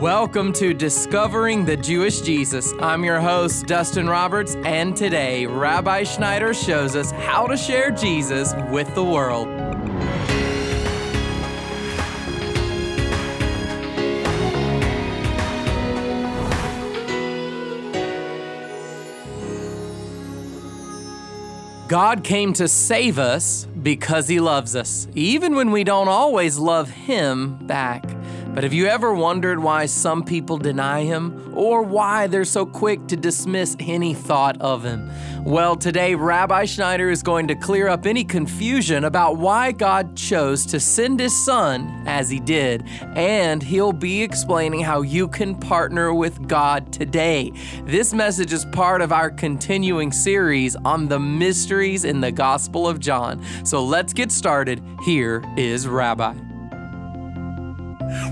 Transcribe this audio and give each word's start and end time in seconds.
Welcome 0.00 0.52
to 0.52 0.74
Discovering 0.74 1.64
the 1.64 1.76
Jewish 1.76 2.20
Jesus. 2.20 2.72
I'm 2.78 3.02
your 3.02 3.18
host, 3.18 3.66
Dustin 3.66 4.08
Roberts, 4.08 4.54
and 4.64 4.96
today 4.96 5.44
Rabbi 5.44 6.04
Schneider 6.04 6.54
shows 6.54 6.94
us 6.94 7.10
how 7.10 7.48
to 7.48 7.56
share 7.56 7.90
Jesus 7.90 8.54
with 8.70 8.94
the 8.94 9.02
world. 9.02 9.48
God 21.88 22.22
came 22.22 22.52
to 22.52 22.68
save 22.68 23.18
us 23.18 23.66
because 23.82 24.28
He 24.28 24.38
loves 24.38 24.76
us, 24.76 25.08
even 25.16 25.56
when 25.56 25.72
we 25.72 25.82
don't 25.82 26.06
always 26.06 26.56
love 26.56 26.88
Him 26.88 27.58
back. 27.66 28.17
But 28.58 28.64
have 28.64 28.74
you 28.74 28.86
ever 28.86 29.14
wondered 29.14 29.60
why 29.60 29.86
some 29.86 30.24
people 30.24 30.58
deny 30.58 31.04
him 31.04 31.52
or 31.54 31.80
why 31.80 32.26
they're 32.26 32.44
so 32.44 32.66
quick 32.66 33.06
to 33.06 33.16
dismiss 33.16 33.76
any 33.78 34.14
thought 34.14 34.60
of 34.60 34.82
him? 34.82 35.12
Well, 35.44 35.76
today 35.76 36.16
Rabbi 36.16 36.64
Schneider 36.64 37.08
is 37.08 37.22
going 37.22 37.46
to 37.46 37.54
clear 37.54 37.86
up 37.86 38.04
any 38.04 38.24
confusion 38.24 39.04
about 39.04 39.36
why 39.36 39.70
God 39.70 40.16
chose 40.16 40.66
to 40.66 40.80
send 40.80 41.20
his 41.20 41.44
son 41.44 42.02
as 42.04 42.30
he 42.30 42.40
did, 42.40 42.82
and 43.14 43.62
he'll 43.62 43.92
be 43.92 44.24
explaining 44.24 44.80
how 44.80 45.02
you 45.02 45.28
can 45.28 45.54
partner 45.54 46.12
with 46.12 46.48
God 46.48 46.92
today. 46.92 47.52
This 47.84 48.12
message 48.12 48.52
is 48.52 48.64
part 48.64 49.02
of 49.02 49.12
our 49.12 49.30
continuing 49.30 50.10
series 50.10 50.74
on 50.84 51.06
the 51.06 51.20
mysteries 51.20 52.04
in 52.04 52.20
the 52.20 52.32
Gospel 52.32 52.88
of 52.88 52.98
John. 52.98 53.40
So 53.64 53.84
let's 53.84 54.12
get 54.12 54.32
started. 54.32 54.82
Here 55.04 55.44
is 55.56 55.86
Rabbi. 55.86 56.47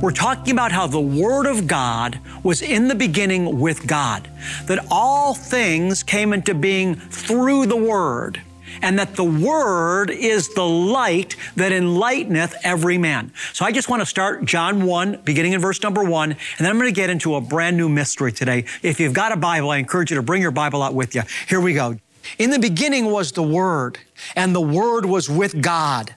We're 0.03 0.11
talking 0.11 0.53
about 0.53 0.73
how 0.73 0.87
the 0.87 1.01
Word 1.01 1.47
of 1.47 1.67
God 1.67 2.19
was 2.43 2.63
in 2.63 2.89
the 2.89 2.95
beginning 2.95 3.61
with 3.61 3.87
God, 3.87 4.29
that 4.67 4.85
all 4.91 5.35
things 5.35 6.03
came 6.03 6.33
into 6.33 6.55
being 6.55 6.95
through 6.95 7.67
the 7.67 7.77
Word, 7.77 8.41
and 8.83 8.99
that 8.99 9.17
the 9.17 9.25
Word 9.25 10.11
is 10.11 10.55
the 10.55 10.67
light 10.67 11.37
that 11.57 11.73
enlighteneth 11.73 12.55
every 12.63 12.99
man. 12.99 13.33
So 13.53 13.65
I 13.65 13.73
just 13.73 13.89
want 13.89 14.03
to 14.03 14.07
start 14.07 14.45
John 14.45 14.85
1, 14.85 15.23
beginning 15.25 15.53
in 15.53 15.61
verse 15.61 15.83
number 15.83 16.05
1, 16.05 16.31
and 16.33 16.39
then 16.59 16.67
I'm 16.67 16.79
going 16.79 16.93
to 16.93 16.95
get 16.95 17.11
into 17.11 17.37
a 17.37 17.41
brand 17.41 17.77
new 17.77 17.89
mystery 17.89 18.33
today. 18.33 18.65
If 18.83 19.01
you've 19.01 19.15
got 19.15 19.33
a 19.33 19.37
Bible, 19.37 19.71
I 19.71 19.79
encourage 19.79 20.11
you 20.11 20.17
to 20.17 20.23
bring 20.23 20.43
your 20.43 20.51
Bible 20.51 20.83
out 20.83 20.95
with 20.95 21.15
you. 21.15 21.23
Here 21.49 21.61
we 21.61 21.73
go. 21.75 21.97
In 22.39 22.51
the 22.51 22.59
beginning 22.59 23.07
was 23.07 23.33
the 23.33 23.43
Word, 23.43 23.99
and 24.35 24.55
the 24.55 24.61
Word 24.61 25.07
was 25.07 25.31
with 25.31 25.63
God, 25.63 26.15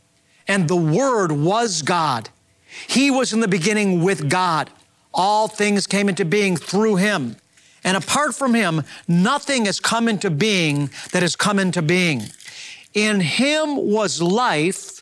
and 0.47 0.67
the 0.67 0.75
Word 0.75 1.31
was 1.31 1.81
God. 1.81 2.29
He 2.87 3.11
was 3.11 3.33
in 3.33 3.39
the 3.39 3.47
beginning 3.47 4.03
with 4.03 4.29
God. 4.29 4.69
All 5.13 5.47
things 5.47 5.87
came 5.87 6.09
into 6.09 6.25
being 6.25 6.55
through 6.55 6.97
him. 6.97 7.35
And 7.83 7.97
apart 7.97 8.35
from 8.35 8.53
him, 8.53 8.83
nothing 9.07 9.65
has 9.65 9.79
come 9.79 10.07
into 10.07 10.29
being 10.29 10.89
that 11.11 11.21
has 11.21 11.35
come 11.35 11.59
into 11.59 11.81
being. 11.81 12.23
In 12.93 13.21
him 13.21 13.75
was 13.77 14.21
life, 14.21 15.01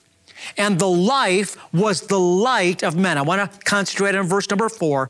and 0.58 0.78
the 0.78 0.90
life 0.90 1.58
was 1.74 2.02
the 2.02 2.20
light 2.20 2.84
of 2.84 2.96
men. 2.96 3.18
I 3.18 3.22
want 3.22 3.52
to 3.52 3.60
concentrate 3.60 4.16
on 4.16 4.28
verse 4.28 4.50
number 4.50 4.70
four. 4.70 5.10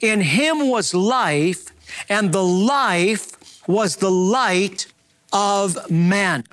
In 0.00 0.20
him 0.20 0.68
was 0.68 0.92
life, 0.94 1.66
and 2.08 2.32
the 2.32 2.42
life 2.42 3.68
was 3.68 3.96
the 3.96 4.10
light 4.10 4.86
of 5.32 5.90
men. 5.90 6.44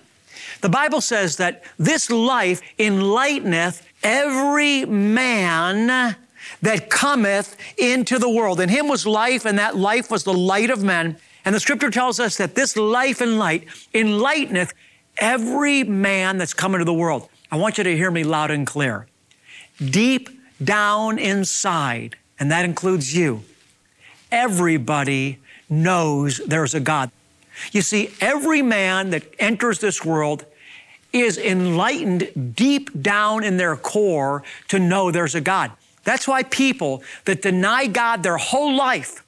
The 0.62 0.70
Bible 0.70 1.02
says 1.02 1.38
that 1.38 1.64
this 1.78 2.10
life 2.10 2.62
enlighteneth 2.78 3.86
every 4.04 4.86
man 4.86 6.16
that 6.62 6.90
cometh 6.90 7.56
into 7.78 8.20
the 8.20 8.30
world. 8.30 8.60
In 8.60 8.70
him 8.70 8.88
was 8.88 9.06
life, 9.06 9.46
and 9.46 9.58
that 9.60 9.76
life 9.76 10.12
was 10.12 10.24
the 10.24 10.34
light 10.34 10.70
of 10.70 10.84
men. 10.84 11.18
And 11.44 11.56
the 11.56 11.60
scripture 11.60 11.90
tells 11.90 12.20
us 12.20 12.38
that 12.38 12.56
this 12.56 12.78
life 12.78 13.22
and 13.22 13.40
light 13.40 13.68
enlighteneth 13.94 14.74
every 15.18 15.84
man 15.84 16.38
that's 16.38 16.54
come 16.54 16.76
into 16.76 16.86
the 16.86 16.94
world. 16.94 17.30
I 17.52 17.58
want 17.58 17.78
you 17.78 17.84
to 17.84 17.96
hear 17.96 18.12
me 18.12 18.24
loud 18.24 18.52
and 18.52 18.66
clear. 18.66 19.08
Deep 19.78 20.30
down 20.64 21.18
inside, 21.18 22.16
and 22.40 22.52
that 22.52 22.66
includes 22.66 23.16
you, 23.16 23.44
everybody 24.32 25.40
knows 25.70 26.38
there's 26.46 26.76
a 26.76 26.80
God. 26.80 27.12
You 27.72 27.82
see, 27.82 28.12
every 28.22 28.62
man 28.62 29.10
that 29.10 29.24
enters 29.40 29.80
this 29.80 30.06
world 30.06 30.46
is 31.14 31.38
enlightened 31.38 32.56
deep 32.56 32.90
down 33.02 33.44
in 33.44 33.58
their 33.58 33.76
core 33.76 34.44
to 34.70 34.80
know 34.80 35.12
there's 35.12 35.36
a 35.36 35.42
God. 35.42 35.72
That's 36.04 36.28
why 36.28 36.44
people 36.44 37.04
that 37.26 37.42
deny 37.42 37.88
God 37.88 38.24
their 38.24 38.38
whole 38.38 38.76
life 38.76 39.24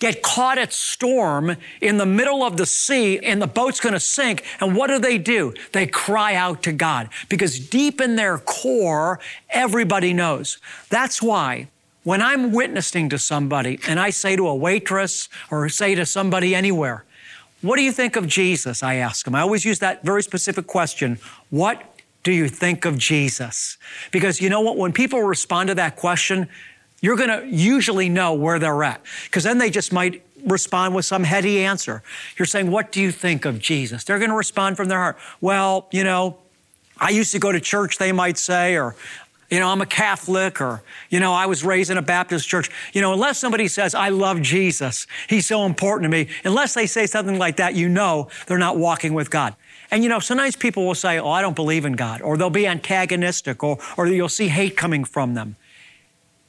get 0.00 0.22
caught 0.22 0.58
at 0.58 0.72
storm 0.72 1.56
in 1.80 1.98
the 1.98 2.06
middle 2.06 2.42
of 2.42 2.56
the 2.56 2.66
sea 2.66 3.18
and 3.18 3.40
the 3.40 3.46
boat's 3.46 3.80
going 3.80 3.92
to 3.92 4.00
sink. 4.00 4.44
And 4.60 4.74
what 4.74 4.88
do 4.88 4.98
they 4.98 5.18
do? 5.18 5.54
They 5.72 5.86
cry 5.86 6.34
out 6.34 6.62
to 6.64 6.72
God 6.72 7.10
because 7.28 7.60
deep 7.60 8.00
in 8.00 8.16
their 8.16 8.38
core, 8.38 9.20
everybody 9.50 10.12
knows. 10.12 10.58
That's 10.88 11.22
why 11.22 11.68
when 12.02 12.22
I'm 12.22 12.52
witnessing 12.52 13.10
to 13.10 13.18
somebody 13.18 13.78
and 13.86 14.00
I 14.00 14.10
say 14.10 14.36
to 14.36 14.48
a 14.48 14.54
waitress 14.54 15.28
or 15.50 15.68
say 15.68 15.94
to 15.94 16.06
somebody 16.06 16.54
anywhere, 16.54 17.04
what 17.62 17.76
do 17.76 17.82
you 17.82 17.92
think 17.92 18.16
of 18.16 18.26
Jesus? 18.26 18.82
I 18.82 18.94
ask 18.96 19.24
them. 19.24 19.34
I 19.34 19.40
always 19.40 19.64
use 19.64 19.78
that 19.80 20.02
very 20.02 20.22
specific 20.22 20.66
question. 20.66 21.18
What 21.50 21.82
do 22.22 22.32
you 22.32 22.48
think 22.48 22.84
of 22.84 22.98
Jesus? 22.98 23.76
Because 24.10 24.40
you 24.40 24.48
know 24.48 24.60
what? 24.60 24.76
When 24.76 24.92
people 24.92 25.22
respond 25.22 25.68
to 25.68 25.74
that 25.74 25.96
question, 25.96 26.48
you're 27.00 27.16
going 27.16 27.28
to 27.28 27.46
usually 27.46 28.08
know 28.08 28.34
where 28.34 28.58
they're 28.58 28.82
at. 28.82 29.02
Because 29.24 29.44
then 29.44 29.58
they 29.58 29.70
just 29.70 29.92
might 29.92 30.22
respond 30.44 30.94
with 30.94 31.04
some 31.04 31.24
heady 31.24 31.64
answer. 31.64 32.02
You're 32.38 32.46
saying, 32.46 32.70
What 32.70 32.92
do 32.92 33.00
you 33.00 33.10
think 33.10 33.44
of 33.44 33.58
Jesus? 33.58 34.04
They're 34.04 34.18
going 34.18 34.30
to 34.30 34.36
respond 34.36 34.76
from 34.76 34.88
their 34.88 34.98
heart. 34.98 35.18
Well, 35.40 35.88
you 35.90 36.04
know, 36.04 36.38
I 36.98 37.10
used 37.10 37.32
to 37.32 37.38
go 37.38 37.52
to 37.52 37.60
church, 37.60 37.98
they 37.98 38.12
might 38.12 38.36
say, 38.36 38.76
or 38.76 38.94
you 39.50 39.58
know, 39.58 39.68
I'm 39.68 39.80
a 39.80 39.86
Catholic 39.86 40.60
or, 40.60 40.82
you 41.10 41.18
know, 41.18 41.32
I 41.32 41.46
was 41.46 41.64
raised 41.64 41.90
in 41.90 41.98
a 41.98 42.02
Baptist 42.02 42.48
church. 42.48 42.70
You 42.92 43.00
know, 43.00 43.12
unless 43.12 43.38
somebody 43.38 43.66
says, 43.66 43.94
I 43.94 44.10
love 44.10 44.40
Jesus, 44.40 45.08
he's 45.28 45.46
so 45.46 45.66
important 45.66 46.04
to 46.04 46.08
me, 46.08 46.28
unless 46.44 46.74
they 46.74 46.86
say 46.86 47.06
something 47.06 47.36
like 47.36 47.56
that, 47.56 47.74
you 47.74 47.88
know 47.88 48.28
they're 48.46 48.58
not 48.58 48.76
walking 48.76 49.12
with 49.12 49.30
God. 49.30 49.56
And 49.90 50.04
you 50.04 50.08
know, 50.08 50.20
sometimes 50.20 50.54
people 50.54 50.86
will 50.86 50.94
say, 50.94 51.18
Oh, 51.18 51.30
I 51.30 51.42
don't 51.42 51.56
believe 51.56 51.84
in 51.84 51.94
God, 51.94 52.22
or 52.22 52.36
they'll 52.36 52.48
be 52.48 52.66
antagonistic, 52.66 53.64
or, 53.64 53.78
or 53.96 54.06
you'll 54.06 54.28
see 54.28 54.46
hate 54.46 54.76
coming 54.76 55.04
from 55.04 55.34
them. 55.34 55.56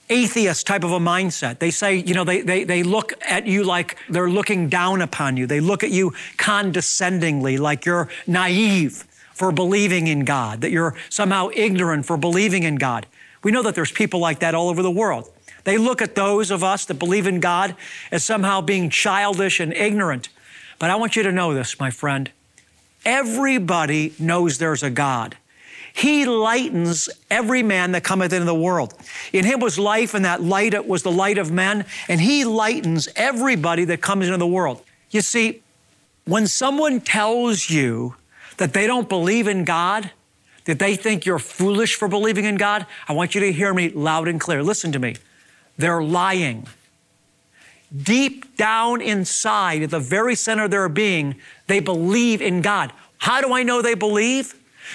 Atheist 0.10 0.68
type 0.68 0.84
of 0.84 0.92
a 0.92 1.00
mindset. 1.00 1.60
They 1.60 1.72
say, 1.72 1.96
you 1.96 2.14
know, 2.14 2.26
they, 2.26 2.42
they, 2.42 2.66
they 2.66 2.84
look 2.84 3.14
at 3.22 3.48
you 3.48 3.64
like 3.64 3.98
they're 4.10 4.30
looking 4.30 4.68
down 4.68 5.02
upon 5.02 5.38
you. 5.38 5.48
They 5.48 5.62
look 5.62 5.86
at 5.86 5.90
you 5.90 6.14
condescendingly, 6.38 7.58
like 7.58 7.86
you're 7.86 8.10
naive 8.28 9.06
for 9.34 9.52
believing 9.52 10.08
in 10.08 10.26
God, 10.26 10.62
that 10.62 10.72
you're 10.72 10.96
somehow 11.10 11.50
ignorant 11.54 12.06
for 12.06 12.18
believing 12.18 12.64
in 12.64 12.76
God. 12.76 13.06
We 13.44 13.52
know 13.52 13.64
that 13.64 13.76
there's 13.76 13.92
people 13.92 14.20
like 14.20 14.40
that 14.40 14.56
all 14.56 14.70
over 14.70 14.82
the 14.82 14.92
world. 14.92 15.30
They 15.64 15.78
look 15.78 16.02
at 16.02 16.16
those 16.16 16.52
of 16.52 16.64
us 16.64 16.86
that 16.86 16.96
believe 16.96 17.28
in 17.28 17.40
God 17.40 17.76
as 18.12 18.24
somehow 18.24 18.62
being 18.62 18.90
childish 18.90 19.60
and 19.60 19.74
ignorant. 19.74 20.30
But 20.80 20.90
I 20.90 20.96
want 20.96 21.16
you 21.16 21.24
to 21.24 21.32
know 21.32 21.54
this, 21.54 21.80
my 21.80 21.92
friend. 21.92 22.32
Everybody 23.06 24.14
knows 24.20 24.58
there's 24.58 24.84
a 24.84 24.90
God. 24.90 25.38
He 25.94 26.26
lightens 26.26 27.10
every 27.30 27.64
man 27.64 27.92
that 27.92 28.04
cometh 28.04 28.32
into 28.32 28.46
the 28.46 28.56
world. 28.56 28.94
In 29.34 29.44
him 29.44 29.60
was 29.60 29.78
life, 29.78 30.14
and 30.14 30.24
that 30.24 30.42
light 30.42 30.88
was 30.88 31.04
the 31.04 31.12
light 31.12 31.38
of 31.38 31.52
men, 31.52 31.86
and 32.08 32.22
he 32.22 32.46
lightens 32.46 33.10
everybody 33.16 33.86
that 33.86 34.02
comes 34.02 34.26
into 34.26 34.38
the 34.38 34.48
world. 34.48 34.82
You 35.10 35.22
see, 35.22 35.62
when 36.26 36.48
someone 36.48 37.02
tells 37.02 37.70
you 37.70 38.16
that 38.62 38.74
they 38.74 38.86
don't 38.86 39.10
believe 39.10 39.48
in 39.48 39.66
God, 39.66 40.12
that 40.66 40.78
they 40.78 40.96
think 40.96 41.26
you're 41.26 41.40
foolish 41.40 41.96
for 41.96 42.08
believing 42.08 42.46
in 42.46 42.58
God, 42.58 42.86
I 43.08 43.14
want 43.14 43.34
you 43.34 43.42
to 43.42 43.52
hear 43.52 43.74
me 43.74 43.90
loud 43.90 44.28
and 44.28 44.40
clear. 44.40 44.62
Listen 44.62 44.92
to 44.92 45.00
me. 45.00 45.16
They're 45.78 46.04
lying. 46.04 46.68
Deep 47.92 48.56
down 48.58 49.02
inside, 49.02 49.82
at 49.82 49.90
the 49.90 50.00
very 50.00 50.36
center 50.36 50.66
of 50.66 50.72
their 50.72 50.88
being, 50.90 51.38
they 51.66 51.80
believe 51.80 52.40
in 52.40 52.62
God. 52.62 52.94
How 53.18 53.42
do 53.42 53.52
I 53.52 53.64
know 53.64 53.82
they 53.82 53.96
believe? 53.96 54.54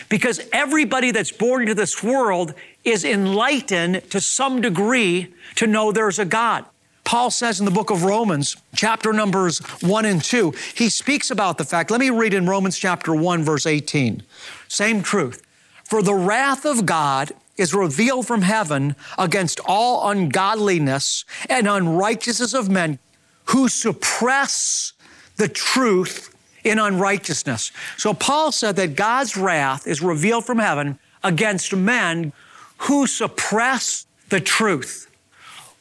Because 0.09 0.41
everybody 0.53 1.11
that's 1.11 1.33
born 1.33 1.63
into 1.63 1.75
this 1.75 2.05
world 2.05 2.55
is 2.85 3.05
enlightened 3.05 4.09
to 4.13 4.21
some 4.21 4.61
degree 4.61 5.35
to 5.57 5.67
know 5.67 5.91
there's 5.91 6.21
a 6.21 6.25
God. 6.25 6.67
Paul 7.07 7.31
says 7.31 7.61
in 7.61 7.65
the 7.65 7.71
book 7.71 7.91
of 7.91 8.03
Romans, 8.03 8.57
chapter 8.75 9.13
numbers 9.13 9.61
1 9.81 10.05
and 10.05 10.23
2, 10.23 10.53
he 10.75 10.91
speaks 10.91 11.31
about 11.31 11.57
the 11.57 11.65
fact. 11.65 11.93
Let 11.93 12.01
me 12.01 12.11
read 12.11 12.35
in 12.35 12.47
Romans 12.47 12.77
chapter 12.77 13.15
1, 13.15 13.45
verse 13.45 13.65
18. 13.65 14.25
Same 14.67 15.03
truth. 15.03 15.41
For 15.85 16.03
the 16.03 16.15
wrath 16.15 16.67
of 16.67 16.85
God 16.85 17.31
is 17.57 17.73
revealed 17.73 18.27
from 18.27 18.43
heaven 18.43 18.97
against 19.17 19.61
all 19.67 20.11
ungodliness 20.11 21.25
and 21.49 21.69
unrighteousness 21.69 22.53
of 22.53 22.69
men 22.69 22.99
who 23.47 23.69
suppress 23.69 24.93
the 25.37 25.49
truth 25.49 26.35
in 26.65 26.81
unrighteousness. 26.81 27.71
So 27.97 28.15
Paul 28.15 28.51
said 28.51 28.75
that 28.77 28.97
God's 28.97 29.37
wrath 29.37 29.87
is 29.87 30.03
revealed 30.03 30.45
from 30.45 30.59
heaven 30.59 30.99
against 31.23 31.75
men 31.75 32.33
who 32.79 33.07
suppress 33.07 34.07
the 34.29 34.41
truth. 34.41 35.09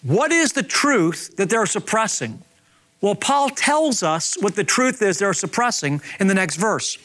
What 0.05 0.31
is 0.31 0.53
the 0.53 0.61
truth 0.61 1.35
that 1.37 1.49
they're 1.49 1.65
suppressing? 1.65 2.39
Well, 3.01 3.15
Paul 3.15 3.49
tells 3.49 4.03
us 4.03 4.35
what 4.39 4.55
the 4.55 4.63
truth 4.63 5.01
is 5.01 5.17
they're 5.17 5.33
suppressing 5.33 5.99
in 6.19 6.27
the 6.27 6.35
next 6.35 6.57
verse. 6.57 6.99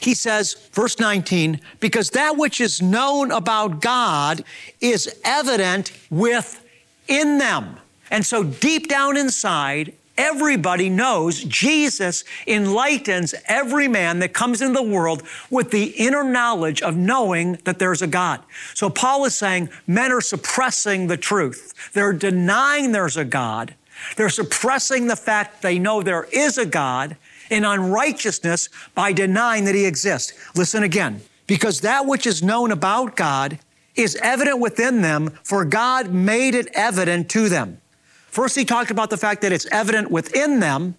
He 0.00 0.14
says, 0.14 0.54
verse 0.72 1.00
19, 1.00 1.60
because 1.80 2.10
that 2.10 2.36
which 2.36 2.60
is 2.60 2.80
known 2.80 3.32
about 3.32 3.80
God 3.80 4.44
is 4.80 5.20
evident 5.24 5.92
within 6.10 7.38
them. 7.38 7.76
And 8.10 8.24
so 8.24 8.44
deep 8.44 8.88
down 8.88 9.16
inside, 9.16 9.94
everybody 10.18 10.90
knows 10.90 11.42
Jesus 11.44 12.24
enlightens 12.46 13.34
every 13.46 13.88
man 13.88 14.18
that 14.18 14.34
comes 14.34 14.60
into 14.60 14.74
the 14.74 14.82
world 14.82 15.22
with 15.48 15.70
the 15.70 15.84
inner 15.96 16.24
knowledge 16.24 16.82
of 16.82 16.96
knowing 16.96 17.52
that 17.64 17.78
there's 17.78 18.02
a 18.02 18.06
God. 18.06 18.42
So 18.74 18.90
Paul 18.90 19.24
is 19.24 19.34
saying 19.34 19.70
men 19.86 20.12
are 20.12 20.20
suppressing 20.20 21.06
the 21.06 21.16
truth. 21.16 21.92
They're 21.94 22.12
denying 22.12 22.92
there's 22.92 23.16
a 23.16 23.24
God. 23.24 23.74
They're 24.16 24.28
suppressing 24.28 25.06
the 25.06 25.16
fact 25.16 25.62
they 25.62 25.78
know 25.78 26.02
there 26.02 26.28
is 26.32 26.58
a 26.58 26.66
God 26.66 27.16
in 27.50 27.64
unrighteousness 27.64 28.68
by 28.94 29.12
denying 29.12 29.64
that 29.64 29.74
he 29.74 29.86
exists. 29.86 30.32
Listen 30.54 30.82
again. 30.82 31.22
Because 31.46 31.80
that 31.80 32.04
which 32.04 32.26
is 32.26 32.42
known 32.42 32.70
about 32.70 33.16
God 33.16 33.58
is 33.94 34.16
evident 34.16 34.60
within 34.60 35.00
them, 35.02 35.30
for 35.42 35.64
God 35.64 36.12
made 36.12 36.54
it 36.54 36.68
evident 36.74 37.30
to 37.30 37.48
them. 37.48 37.80
First, 38.28 38.56
he 38.56 38.64
talked 38.64 38.90
about 38.90 39.10
the 39.10 39.16
fact 39.16 39.42
that 39.42 39.52
it's 39.52 39.66
evident 39.66 40.10
within 40.10 40.60
them. 40.60 40.96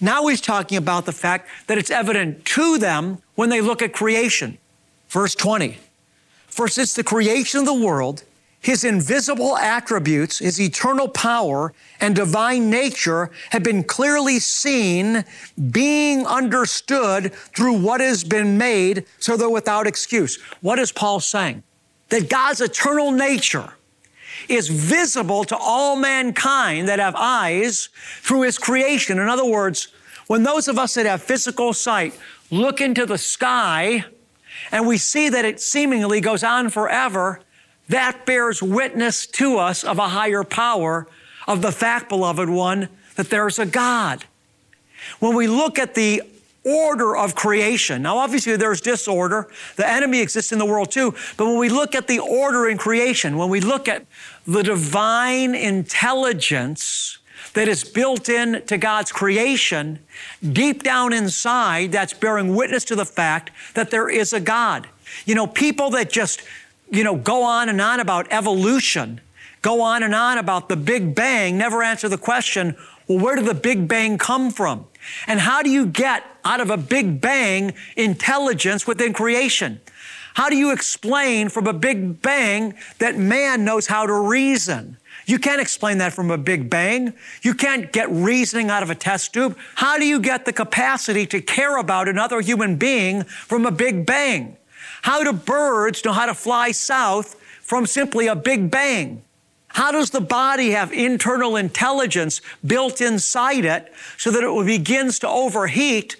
Now 0.00 0.26
he's 0.26 0.40
talking 0.40 0.76
about 0.76 1.06
the 1.06 1.12
fact 1.12 1.48
that 1.68 1.78
it's 1.78 1.90
evident 1.90 2.44
to 2.46 2.76
them 2.78 3.18
when 3.34 3.48
they 3.48 3.60
look 3.60 3.82
at 3.82 3.92
creation. 3.92 4.58
Verse 5.08 5.34
20. 5.34 5.78
For 6.46 6.68
since 6.68 6.94
the 6.94 7.04
creation 7.04 7.60
of 7.60 7.66
the 7.66 7.74
world, 7.74 8.24
his 8.62 8.84
invisible 8.84 9.56
attributes, 9.56 10.38
his 10.38 10.60
eternal 10.60 11.08
power 11.08 11.72
and 12.00 12.14
divine 12.14 12.70
nature 12.70 13.30
have 13.50 13.62
been 13.62 13.82
clearly 13.82 14.38
seen, 14.38 15.24
being 15.70 16.26
understood 16.26 17.32
through 17.34 17.80
what 17.80 18.00
has 18.00 18.22
been 18.22 18.56
made, 18.56 19.04
so 19.18 19.36
they're 19.36 19.48
without 19.48 19.86
excuse. 19.86 20.40
What 20.60 20.78
is 20.78 20.92
Paul 20.92 21.18
saying? 21.18 21.64
That 22.10 22.28
God's 22.28 22.60
eternal 22.60 23.10
nature 23.10 23.72
is 24.48 24.68
visible 24.68 25.44
to 25.44 25.56
all 25.56 25.96
mankind 25.96 26.88
that 26.88 26.98
have 26.98 27.14
eyes 27.16 27.88
through 28.20 28.42
his 28.42 28.58
creation. 28.58 29.18
In 29.18 29.28
other 29.28 29.44
words, 29.44 29.88
when 30.26 30.42
those 30.42 30.68
of 30.68 30.78
us 30.78 30.94
that 30.94 31.06
have 31.06 31.22
physical 31.22 31.72
sight 31.72 32.18
look 32.50 32.80
into 32.80 33.06
the 33.06 33.18
sky 33.18 34.04
and 34.70 34.86
we 34.86 34.98
see 34.98 35.28
that 35.28 35.44
it 35.44 35.60
seemingly 35.60 36.20
goes 36.20 36.44
on 36.44 36.70
forever, 36.70 37.40
that 37.88 38.24
bears 38.24 38.62
witness 38.62 39.26
to 39.26 39.58
us 39.58 39.84
of 39.84 39.98
a 39.98 40.08
higher 40.08 40.44
power, 40.44 41.06
of 41.46 41.62
the 41.62 41.72
fact, 41.72 42.08
beloved 42.08 42.48
one, 42.48 42.88
that 43.16 43.30
there's 43.30 43.58
a 43.58 43.66
God. 43.66 44.24
When 45.18 45.34
we 45.34 45.46
look 45.46 45.78
at 45.78 45.94
the 45.94 46.22
order 46.64 47.16
of 47.16 47.34
creation, 47.34 48.02
now 48.02 48.18
obviously 48.18 48.56
there's 48.56 48.80
disorder, 48.80 49.48
the 49.76 49.88
enemy 49.88 50.20
exists 50.20 50.52
in 50.52 50.58
the 50.58 50.66
world 50.66 50.90
too, 50.90 51.14
but 51.36 51.46
when 51.46 51.58
we 51.58 51.68
look 51.68 51.94
at 51.94 52.06
the 52.06 52.18
order 52.18 52.68
in 52.68 52.78
creation, 52.78 53.36
when 53.36 53.48
we 53.48 53.60
look 53.60 53.88
at 53.88 54.06
the 54.46 54.62
divine 54.62 55.54
intelligence, 55.54 57.18
that 57.54 57.68
is 57.68 57.84
built 57.84 58.30
in 58.30 58.62
to 58.64 58.78
God's 58.78 59.12
creation, 59.12 59.98
deep 60.52 60.82
down 60.82 61.12
inside, 61.12 61.92
that's 61.92 62.14
bearing 62.14 62.54
witness 62.54 62.82
to 62.84 62.96
the 62.96 63.04
fact 63.04 63.50
that 63.74 63.90
there 63.90 64.08
is 64.08 64.32
a 64.32 64.40
God. 64.40 64.88
You 65.26 65.34
know, 65.34 65.46
people 65.46 65.90
that 65.90 66.10
just 66.10 66.42
you 66.92 67.02
know, 67.02 67.16
go 67.16 67.42
on 67.42 67.70
and 67.70 67.80
on 67.80 67.98
about 68.00 68.30
evolution, 68.30 69.20
go 69.62 69.80
on 69.80 70.02
and 70.02 70.14
on 70.14 70.36
about 70.36 70.68
the 70.68 70.76
Big 70.76 71.14
Bang, 71.14 71.56
never 71.56 71.82
answer 71.82 72.08
the 72.08 72.18
question, 72.18 72.76
well, 73.08 73.18
where 73.18 73.34
did 73.34 73.46
the 73.46 73.54
Big 73.54 73.88
Bang 73.88 74.18
come 74.18 74.50
from? 74.50 74.86
And 75.26 75.40
how 75.40 75.62
do 75.62 75.70
you 75.70 75.86
get 75.86 76.22
out 76.44 76.60
of 76.60 76.70
a 76.70 76.76
Big 76.76 77.20
Bang 77.20 77.74
intelligence 77.96 78.86
within 78.86 79.12
creation? 79.12 79.80
How 80.34 80.48
do 80.48 80.56
you 80.56 80.72
explain 80.72 81.48
from 81.48 81.66
a 81.66 81.72
Big 81.72 82.22
Bang 82.22 82.74
that 82.98 83.18
man 83.18 83.64
knows 83.64 83.86
how 83.86 84.06
to 84.06 84.14
reason? 84.14 84.96
You 85.26 85.38
can't 85.38 85.60
explain 85.60 85.98
that 85.98 86.12
from 86.12 86.30
a 86.30 86.38
Big 86.38 86.70
Bang. 86.70 87.12
You 87.42 87.54
can't 87.54 87.92
get 87.92 88.10
reasoning 88.10 88.70
out 88.70 88.82
of 88.82 88.90
a 88.90 88.94
test 88.94 89.34
tube. 89.34 89.56
How 89.76 89.98
do 89.98 90.06
you 90.06 90.20
get 90.20 90.44
the 90.46 90.52
capacity 90.52 91.26
to 91.26 91.40
care 91.40 91.76
about 91.76 92.08
another 92.08 92.40
human 92.40 92.76
being 92.76 93.24
from 93.24 93.66
a 93.66 93.70
Big 93.70 94.06
Bang? 94.06 94.56
How 95.02 95.24
do 95.24 95.32
birds 95.32 96.04
know 96.04 96.12
how 96.12 96.26
to 96.26 96.34
fly 96.34 96.70
south 96.70 97.34
from 97.60 97.86
simply 97.86 98.28
a 98.28 98.36
big 98.36 98.70
bang? 98.70 99.22
How 99.68 99.90
does 99.90 100.10
the 100.10 100.20
body 100.20 100.70
have 100.72 100.92
internal 100.92 101.56
intelligence 101.56 102.40
built 102.64 103.00
inside 103.00 103.64
it 103.64 103.92
so 104.16 104.30
that 104.30 104.44
it 104.44 104.66
begins 104.66 105.18
to 105.20 105.28
overheat 105.28 106.16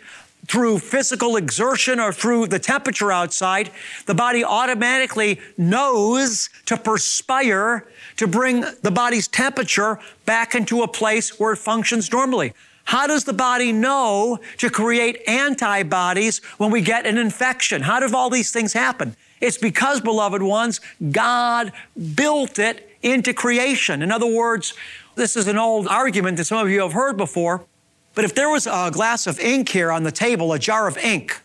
through 0.46 0.78
physical 0.78 1.36
exertion 1.36 2.00
or 2.00 2.12
through 2.12 2.46
the 2.48 2.58
temperature 2.58 3.12
outside? 3.12 3.70
The 4.06 4.14
body 4.14 4.44
automatically 4.44 5.40
knows 5.56 6.50
to 6.66 6.76
perspire 6.76 7.86
to 8.16 8.26
bring 8.26 8.64
the 8.82 8.90
body's 8.90 9.28
temperature 9.28 9.98
back 10.26 10.54
into 10.54 10.82
a 10.82 10.88
place 10.88 11.38
where 11.38 11.52
it 11.52 11.58
functions 11.58 12.12
normally. 12.12 12.52
How 12.84 13.06
does 13.06 13.24
the 13.24 13.32
body 13.32 13.72
know 13.72 14.38
to 14.58 14.68
create 14.68 15.22
antibodies 15.28 16.38
when 16.58 16.70
we 16.70 16.80
get 16.80 17.06
an 17.06 17.16
infection? 17.16 17.82
How 17.82 18.00
do 18.00 18.14
all 18.14 18.28
these 18.28 18.50
things 18.50 18.72
happen? 18.72 19.16
It's 19.40 19.58
because, 19.58 20.00
beloved 20.00 20.42
ones, 20.42 20.80
God 21.10 21.72
built 22.14 22.58
it 22.58 22.88
into 23.02 23.34
creation. 23.34 24.02
In 24.02 24.12
other 24.12 24.26
words, 24.26 24.74
this 25.14 25.36
is 25.36 25.48
an 25.48 25.58
old 25.58 25.88
argument 25.88 26.36
that 26.36 26.44
some 26.44 26.58
of 26.58 26.70
you 26.70 26.80
have 26.80 26.92
heard 26.92 27.16
before, 27.16 27.64
but 28.14 28.24
if 28.24 28.34
there 28.34 28.48
was 28.48 28.66
a 28.66 28.90
glass 28.92 29.26
of 29.26 29.40
ink 29.40 29.68
here 29.68 29.90
on 29.90 30.02
the 30.02 30.12
table, 30.12 30.52
a 30.52 30.58
jar 30.58 30.86
of 30.86 30.98
ink, 30.98 31.40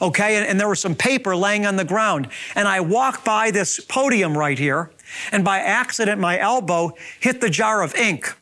okay, 0.00 0.36
and, 0.36 0.46
and 0.46 0.60
there 0.60 0.68
was 0.68 0.80
some 0.80 0.94
paper 0.94 1.34
laying 1.36 1.66
on 1.66 1.76
the 1.76 1.84
ground, 1.84 2.28
and 2.54 2.68
I 2.68 2.80
walk 2.80 3.24
by 3.24 3.50
this 3.50 3.80
podium 3.80 4.36
right 4.36 4.58
here, 4.58 4.90
and 5.30 5.44
by 5.44 5.58
accident 5.58 6.20
my 6.20 6.38
elbow 6.38 6.92
hit 7.20 7.40
the 7.40 7.50
jar 7.50 7.82
of 7.82 7.94
ink. 7.94 8.34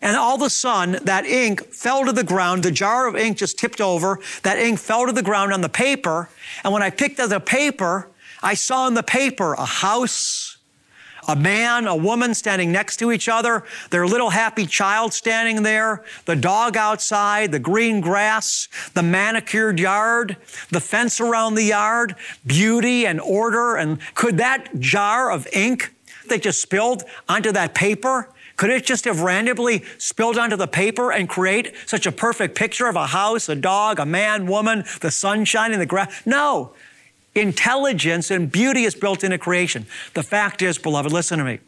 And 0.00 0.16
all 0.16 0.36
of 0.36 0.42
a 0.42 0.50
sudden, 0.50 1.04
that 1.04 1.26
ink 1.26 1.72
fell 1.72 2.04
to 2.04 2.12
the 2.12 2.22
ground. 2.22 2.62
The 2.62 2.70
jar 2.70 3.08
of 3.08 3.16
ink 3.16 3.38
just 3.38 3.58
tipped 3.58 3.80
over. 3.80 4.20
That 4.44 4.58
ink 4.58 4.78
fell 4.78 5.06
to 5.06 5.12
the 5.12 5.24
ground 5.24 5.52
on 5.52 5.60
the 5.60 5.68
paper. 5.68 6.28
And 6.62 6.72
when 6.72 6.84
I 6.84 6.90
picked 6.90 7.18
up 7.18 7.30
the 7.30 7.40
paper, 7.40 8.08
I 8.40 8.54
saw 8.54 8.86
in 8.86 8.94
the 8.94 9.02
paper 9.02 9.54
a 9.54 9.64
house, 9.64 10.47
a 11.28 11.36
man, 11.36 11.86
a 11.86 11.94
woman 11.94 12.34
standing 12.34 12.72
next 12.72 12.96
to 12.96 13.12
each 13.12 13.28
other, 13.28 13.62
their 13.90 14.06
little 14.06 14.30
happy 14.30 14.66
child 14.66 15.12
standing 15.12 15.62
there, 15.62 16.02
the 16.24 16.34
dog 16.34 16.76
outside, 16.76 17.52
the 17.52 17.58
green 17.58 18.00
grass, 18.00 18.68
the 18.94 19.02
manicured 19.02 19.78
yard, 19.78 20.38
the 20.70 20.80
fence 20.80 21.20
around 21.20 21.54
the 21.54 21.64
yard, 21.64 22.16
beauty 22.46 23.06
and 23.06 23.20
order. 23.20 23.76
And 23.76 23.98
could 24.14 24.38
that 24.38 24.80
jar 24.80 25.30
of 25.30 25.46
ink 25.52 25.94
that 26.28 26.42
just 26.42 26.62
spilled 26.62 27.04
onto 27.28 27.52
that 27.52 27.74
paper 27.74 28.32
could 28.58 28.70
it 28.70 28.84
just 28.84 29.04
have 29.04 29.20
randomly 29.20 29.84
spilled 29.98 30.36
onto 30.36 30.56
the 30.56 30.66
paper 30.66 31.12
and 31.12 31.28
create 31.28 31.72
such 31.86 32.06
a 32.06 32.12
perfect 32.12 32.56
picture 32.56 32.88
of 32.88 32.96
a 32.96 33.06
house, 33.06 33.48
a 33.48 33.54
dog, 33.54 34.00
a 34.00 34.04
man, 34.04 34.48
woman, 34.48 34.84
the 35.00 35.12
sun 35.12 35.44
shining, 35.44 35.78
the 35.78 35.86
grass? 35.86 36.26
No. 36.26 36.72
Intelligence 37.38 38.30
and 38.30 38.50
beauty 38.50 38.84
is 38.84 38.94
built 38.94 39.22
into 39.22 39.38
creation. 39.38 39.86
The 40.14 40.22
fact 40.22 40.62
is, 40.62 40.78
beloved, 40.78 41.12
listen 41.12 41.38
to 41.38 41.44
me. 41.44 41.60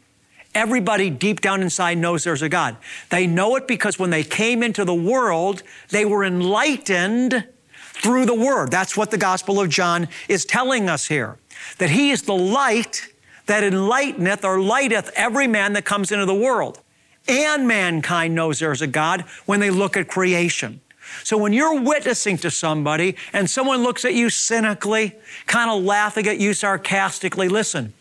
Everybody 0.53 1.09
deep 1.09 1.39
down 1.39 1.61
inside 1.61 1.97
knows 1.97 2.23
there's 2.25 2.41
a 2.41 2.49
God. 2.49 2.75
They 3.09 3.25
know 3.25 3.55
it 3.55 3.67
because 3.67 3.97
when 3.97 4.09
they 4.09 4.23
came 4.23 4.63
into 4.63 4.83
the 4.83 4.93
world, 4.93 5.63
they 5.89 6.03
were 6.03 6.25
enlightened 6.25 7.47
through 7.75 8.25
the 8.25 8.35
Word. 8.35 8.69
That's 8.71 8.97
what 8.97 9.11
the 9.11 9.17
Gospel 9.17 9.61
of 9.61 9.69
John 9.69 10.09
is 10.27 10.43
telling 10.43 10.89
us 10.89 11.07
here. 11.07 11.37
That 11.77 11.89
He 11.89 12.11
is 12.11 12.23
the 12.23 12.35
light 12.35 13.07
that 13.45 13.63
enlighteneth 13.63 14.43
or 14.43 14.59
lighteth 14.59 15.11
every 15.15 15.47
man 15.47 15.73
that 15.73 15.85
comes 15.85 16.11
into 16.11 16.25
the 16.25 16.35
world. 16.35 16.79
And 17.27 17.67
mankind 17.67 18.35
knows 18.35 18.59
there's 18.59 18.81
a 18.81 18.87
God 18.87 19.21
when 19.45 19.59
they 19.59 19.69
look 19.69 19.95
at 19.95 20.07
creation. 20.07 20.81
So 21.23 21.37
when 21.37 21.53
you're 21.53 21.79
witnessing 21.79 22.37
to 22.39 22.51
somebody 22.51 23.15
and 23.33 23.49
someone 23.49 23.83
looks 23.83 24.05
at 24.05 24.13
you 24.13 24.29
cynically, 24.29 25.15
kind 25.47 25.69
of 25.69 25.83
laughing 25.83 26.27
at 26.27 26.39
you 26.39 26.53
sarcastically, 26.53 27.49
listen, 27.49 27.93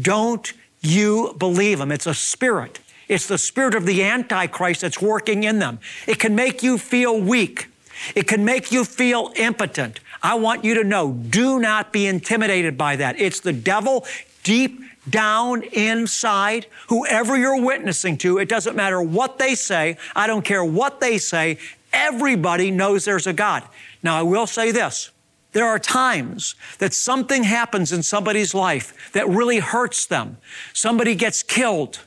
don't 0.00 0.52
you 0.80 1.34
believe 1.38 1.78
them. 1.78 1.92
It's 1.92 2.06
a 2.06 2.14
spirit. 2.14 2.80
It's 3.08 3.26
the 3.26 3.38
spirit 3.38 3.74
of 3.74 3.86
the 3.86 4.04
Antichrist 4.04 4.82
that's 4.82 5.02
working 5.02 5.42
in 5.42 5.58
them. 5.58 5.80
It 6.06 6.18
can 6.18 6.34
make 6.34 6.62
you 6.62 6.78
feel 6.78 7.20
weak. 7.20 7.68
It 8.14 8.26
can 8.26 8.44
make 8.44 8.72
you 8.72 8.84
feel 8.84 9.32
impotent. 9.36 10.00
I 10.22 10.34
want 10.34 10.64
you 10.64 10.74
to 10.74 10.84
know, 10.84 11.12
do 11.12 11.58
not 11.58 11.92
be 11.92 12.06
intimidated 12.06 12.78
by 12.78 12.96
that. 12.96 13.18
It's 13.18 13.40
the 13.40 13.52
devil 13.52 14.06
deep 14.42 14.80
down 15.08 15.62
inside, 15.62 16.66
whoever 16.88 17.36
you're 17.36 17.60
witnessing 17.60 18.18
to, 18.18 18.38
it 18.38 18.48
doesn't 18.48 18.76
matter 18.76 19.00
what 19.00 19.38
they 19.38 19.54
say, 19.54 19.96
I 20.14 20.26
don't 20.26 20.44
care 20.44 20.64
what 20.64 21.00
they 21.00 21.18
say, 21.18 21.58
everybody 21.92 22.70
knows 22.70 23.04
there's 23.04 23.26
a 23.26 23.32
God. 23.32 23.64
Now, 24.02 24.18
I 24.18 24.22
will 24.22 24.46
say 24.46 24.70
this. 24.70 25.10
There 25.52 25.66
are 25.66 25.78
times 25.78 26.54
that 26.78 26.94
something 26.94 27.42
happens 27.42 27.92
in 27.92 28.02
somebody's 28.02 28.54
life 28.54 29.12
that 29.12 29.28
really 29.28 29.58
hurts 29.58 30.06
them. 30.06 30.38
Somebody 30.72 31.14
gets 31.14 31.42
killed. 31.42 32.00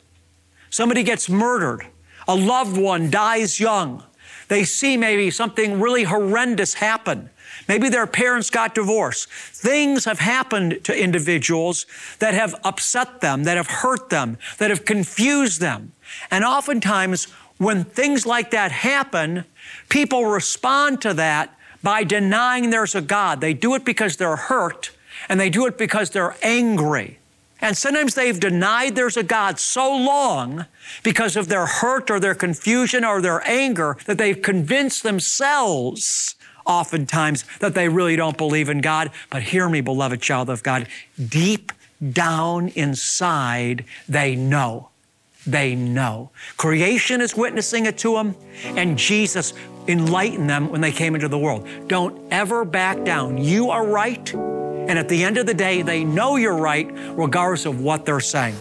Somebody 0.69 1.03
gets 1.03 1.29
murdered. 1.29 1.85
A 2.27 2.35
loved 2.35 2.77
one 2.77 3.09
dies 3.09 3.59
young. 3.59 4.03
They 4.47 4.63
see 4.63 4.97
maybe 4.97 5.29
something 5.29 5.79
really 5.79 6.03
horrendous 6.03 6.75
happen. 6.75 7.29
Maybe 7.67 7.89
their 7.89 8.07
parents 8.07 8.49
got 8.49 8.75
divorced. 8.75 9.29
Things 9.29 10.05
have 10.05 10.19
happened 10.19 10.83
to 10.83 10.97
individuals 10.97 11.85
that 12.19 12.33
have 12.33 12.55
upset 12.63 13.21
them, 13.21 13.43
that 13.43 13.57
have 13.57 13.67
hurt 13.67 14.09
them, 14.09 14.37
that 14.57 14.69
have 14.69 14.85
confused 14.85 15.61
them. 15.61 15.93
And 16.29 16.43
oftentimes, 16.43 17.27
when 17.63 17.83
things 17.83 18.25
like 18.25 18.51
that 18.51 18.71
happen, 18.71 19.45
people 19.89 20.25
respond 20.25 21.01
to 21.01 21.13
that 21.15 21.57
by 21.81 22.03
denying 22.03 22.69
there's 22.69 22.95
a 22.95 23.01
God. 23.01 23.41
They 23.41 23.53
do 23.53 23.75
it 23.75 23.85
because 23.85 24.17
they're 24.17 24.35
hurt 24.35 24.91
and 25.29 25.39
they 25.39 25.49
do 25.49 25.65
it 25.65 25.77
because 25.77 26.09
they're 26.09 26.35
angry. 26.41 27.19
And 27.61 27.77
sometimes 27.77 28.15
they've 28.15 28.37
denied 28.37 28.95
there's 28.95 29.15
a 29.15 29.23
God 29.23 29.57
so 29.57 29.95
long 29.95 30.65
because 31.01 31.37
of 31.37 31.47
their 31.47 31.65
hurt 31.65 32.11
or 32.11 32.19
their 32.19 32.35
confusion 32.35 33.05
or 33.05 33.21
their 33.21 33.45
anger 33.47 33.97
that 34.05 34.17
they've 34.17 34.41
convinced 34.41 35.03
themselves 35.03 36.35
oftentimes 36.65 37.45
that 37.59 37.73
they 37.73 37.89
really 37.89 38.15
don't 38.15 38.37
believe 38.37 38.69
in 38.69 38.81
God. 38.81 39.11
But 39.29 39.43
hear 39.43 39.69
me, 39.69 39.81
beloved 39.81 40.21
child 40.21 40.49
of 40.49 40.63
God, 40.63 40.87
deep 41.29 41.71
down 42.11 42.69
inside, 42.69 43.85
they 44.09 44.35
know. 44.35 44.89
They 45.45 45.75
know. 45.75 46.31
Creation 46.57 47.19
is 47.21 47.35
witnessing 47.35 47.85
it 47.85 47.97
to 47.99 48.15
them, 48.15 48.35
and 48.63 48.97
Jesus 48.97 49.53
enlightened 49.87 50.49
them 50.49 50.69
when 50.69 50.81
they 50.81 50.91
came 50.91 51.15
into 51.15 51.27
the 51.27 51.37
world. 51.37 51.67
Don't 51.87 52.19
ever 52.31 52.63
back 52.63 53.03
down. 53.03 53.37
You 53.37 53.69
are 53.69 53.85
right, 53.85 54.33
and 54.33 54.97
at 54.97 55.09
the 55.09 55.23
end 55.23 55.37
of 55.37 55.45
the 55.45 55.53
day, 55.53 55.81
they 55.81 56.03
know 56.03 56.37
you're 56.37 56.55
right, 56.57 56.89
regardless 57.17 57.65
of 57.65 57.81
what 57.81 58.05
they're 58.05 58.19
saying. 58.19 58.55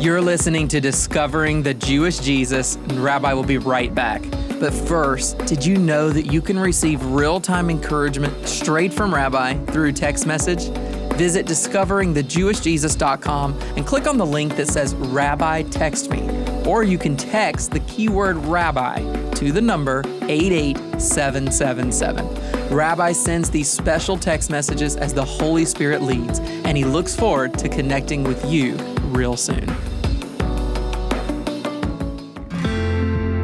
You're 0.00 0.20
listening 0.20 0.68
to 0.68 0.80
Discovering 0.80 1.62
the 1.62 1.74
Jewish 1.74 2.18
Jesus, 2.18 2.76
and 2.76 2.98
Rabbi 3.02 3.32
will 3.32 3.44
be 3.44 3.58
right 3.58 3.94
back. 3.94 4.22
But 4.60 4.72
first, 4.72 5.38
did 5.46 5.64
you 5.64 5.76
know 5.76 6.10
that 6.10 6.32
you 6.32 6.40
can 6.40 6.58
receive 6.58 7.04
real 7.04 7.40
time 7.40 7.70
encouragement 7.70 8.46
straight 8.46 8.92
from 8.92 9.14
Rabbi 9.14 9.54
through 9.66 9.92
text 9.92 10.26
message? 10.26 10.68
Visit 11.18 11.46
discoveringthejewishjesus.com 11.46 13.60
and 13.76 13.84
click 13.84 14.06
on 14.06 14.18
the 14.18 14.24
link 14.24 14.54
that 14.54 14.68
says 14.68 14.94
Rabbi 14.94 15.62
Text 15.62 16.12
Me. 16.12 16.22
Or 16.64 16.84
you 16.84 16.96
can 16.96 17.16
text 17.16 17.72
the 17.72 17.80
keyword 17.80 18.36
Rabbi 18.36 19.32
to 19.32 19.50
the 19.50 19.60
number 19.60 20.04
88777. 20.28 22.72
Rabbi 22.72 23.10
sends 23.10 23.50
these 23.50 23.68
special 23.68 24.16
text 24.16 24.48
messages 24.48 24.94
as 24.94 25.12
the 25.12 25.24
Holy 25.24 25.64
Spirit 25.64 26.02
leads, 26.02 26.38
and 26.38 26.76
he 26.76 26.84
looks 26.84 27.16
forward 27.16 27.58
to 27.58 27.68
connecting 27.68 28.22
with 28.22 28.46
you 28.46 28.76
real 29.06 29.36
soon. 29.36 29.66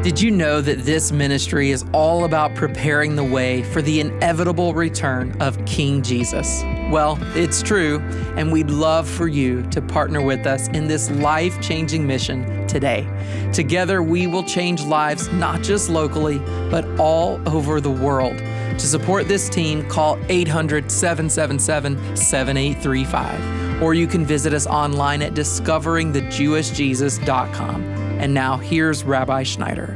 Did 0.01 0.21
you 0.21 0.31
know 0.31 0.61
that 0.61 0.85
this 0.85 1.11
ministry 1.11 1.71
is 1.71 1.83
all 1.91 2.23
about 2.23 2.55
preparing 2.55 3.17
the 3.17 3.25
way 3.25 3.63
for 3.63 3.81
the 3.81 3.99
inevitable 3.99 4.73
return 4.73 5.35
of 5.41 5.65
King 5.65 6.01
Jesus? 6.01 6.63
Well, 6.89 7.17
it's 7.35 7.61
true, 7.63 7.99
and 8.37 8.51
we'd 8.51 8.69
love 8.69 9.09
for 9.09 9.27
you 9.27 9.63
to 9.71 9.81
partner 9.81 10.21
with 10.21 10.45
us 10.45 10.67
in 10.69 10.87
this 10.87 11.09
life 11.09 11.59
changing 11.59 12.05
mission 12.05 12.67
today. 12.67 13.07
Together, 13.51 14.03
we 14.03 14.27
will 14.27 14.43
change 14.43 14.83
lives 14.83 15.27
not 15.33 15.63
just 15.63 15.89
locally, 15.89 16.37
but 16.69 16.85
all 16.99 17.41
over 17.49 17.81
the 17.81 17.89
world. 17.89 18.37
To 18.37 18.85
support 18.85 19.27
this 19.27 19.49
team, 19.49 19.89
call 19.89 20.19
800 20.29 20.91
777 20.91 22.15
7835, 22.15 23.81
or 23.81 23.95
you 23.95 24.05
can 24.05 24.23
visit 24.23 24.53
us 24.53 24.67
online 24.67 25.23
at 25.23 25.33
discoveringthejewishjesus.com. 25.33 27.83
And 27.83 28.31
now 28.33 28.57
here's 28.57 29.03
Rabbi 29.03 29.43
Schneider. 29.43 29.95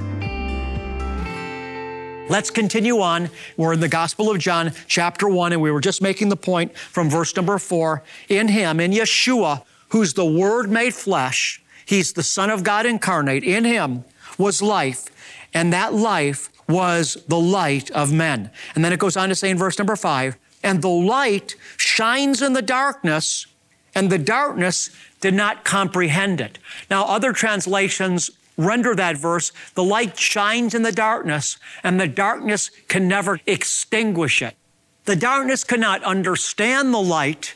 Let's 2.29 2.51
continue 2.51 3.00
on. 3.00 3.31
We're 3.57 3.74
in 3.74 3.79
the 3.79 3.88
Gospel 3.88 4.29
of 4.29 4.38
John, 4.38 4.71
chapter 4.86 5.27
1, 5.27 5.51
and 5.51 5.62
we 5.62 5.71
were 5.71 5.81
just 5.81 6.00
making 6.00 6.29
the 6.29 6.38
point 6.38 6.77
from 6.77 7.09
verse 7.09 7.36
number 7.36 7.57
4. 7.57 8.03
In 8.29 8.50
Him, 8.50 8.79
in 8.79 8.91
Yeshua, 8.91 9.63
who's 9.89 10.13
the 10.13 10.25
Word 10.25 10.69
made 10.69 10.93
flesh, 10.93 11.59
He's 11.88 12.13
the 12.13 12.21
Son 12.21 12.51
of 12.51 12.63
God 12.63 12.86
incarnate. 12.86 13.43
In 13.43 13.65
Him 13.65 14.03
was 14.38 14.62
life, 14.62 15.05
and 15.55 15.74
that 15.74 15.95
life 15.95 16.51
was 16.67 17.17
the 17.27 17.39
light 17.39 17.89
of 17.91 18.13
men. 18.13 18.51
And 18.75 18.86
then 18.86 18.93
it 18.93 19.00
goes 19.00 19.17
on 19.17 19.29
to 19.29 19.36
say 19.36 19.50
in 19.50 19.57
verse 19.57 19.79
number 19.79 19.95
5 19.95 20.38
and 20.63 20.81
the 20.81 20.89
light 20.89 21.55
shines 21.77 22.41
in 22.41 22.53
the 22.53 22.62
darkness, 22.62 23.48
and 23.95 24.09
the 24.12 24.17
darkness 24.17 24.89
did 25.21 25.33
not 25.33 25.63
comprehend 25.63 26.41
it. 26.41 26.59
Now, 26.89 27.05
other 27.05 27.33
translations 27.33 28.29
render 28.60 28.94
that 28.94 29.18
verse 29.18 29.51
the 29.74 29.84
light 29.84 30.18
shines 30.18 30.75
in 30.75 30.84
the 30.84 30.92
darkness, 30.92 31.58
and 31.84 32.00
the 32.00 32.08
darkness 32.08 32.70
can 32.88 33.08
never 33.08 33.39
extinguish 33.48 34.42
it. 34.42 34.56
The 35.06 35.16
darkness 35.16 35.63
cannot 35.63 36.04
understand 36.04 36.94
the 36.94 37.01
light, 37.01 37.56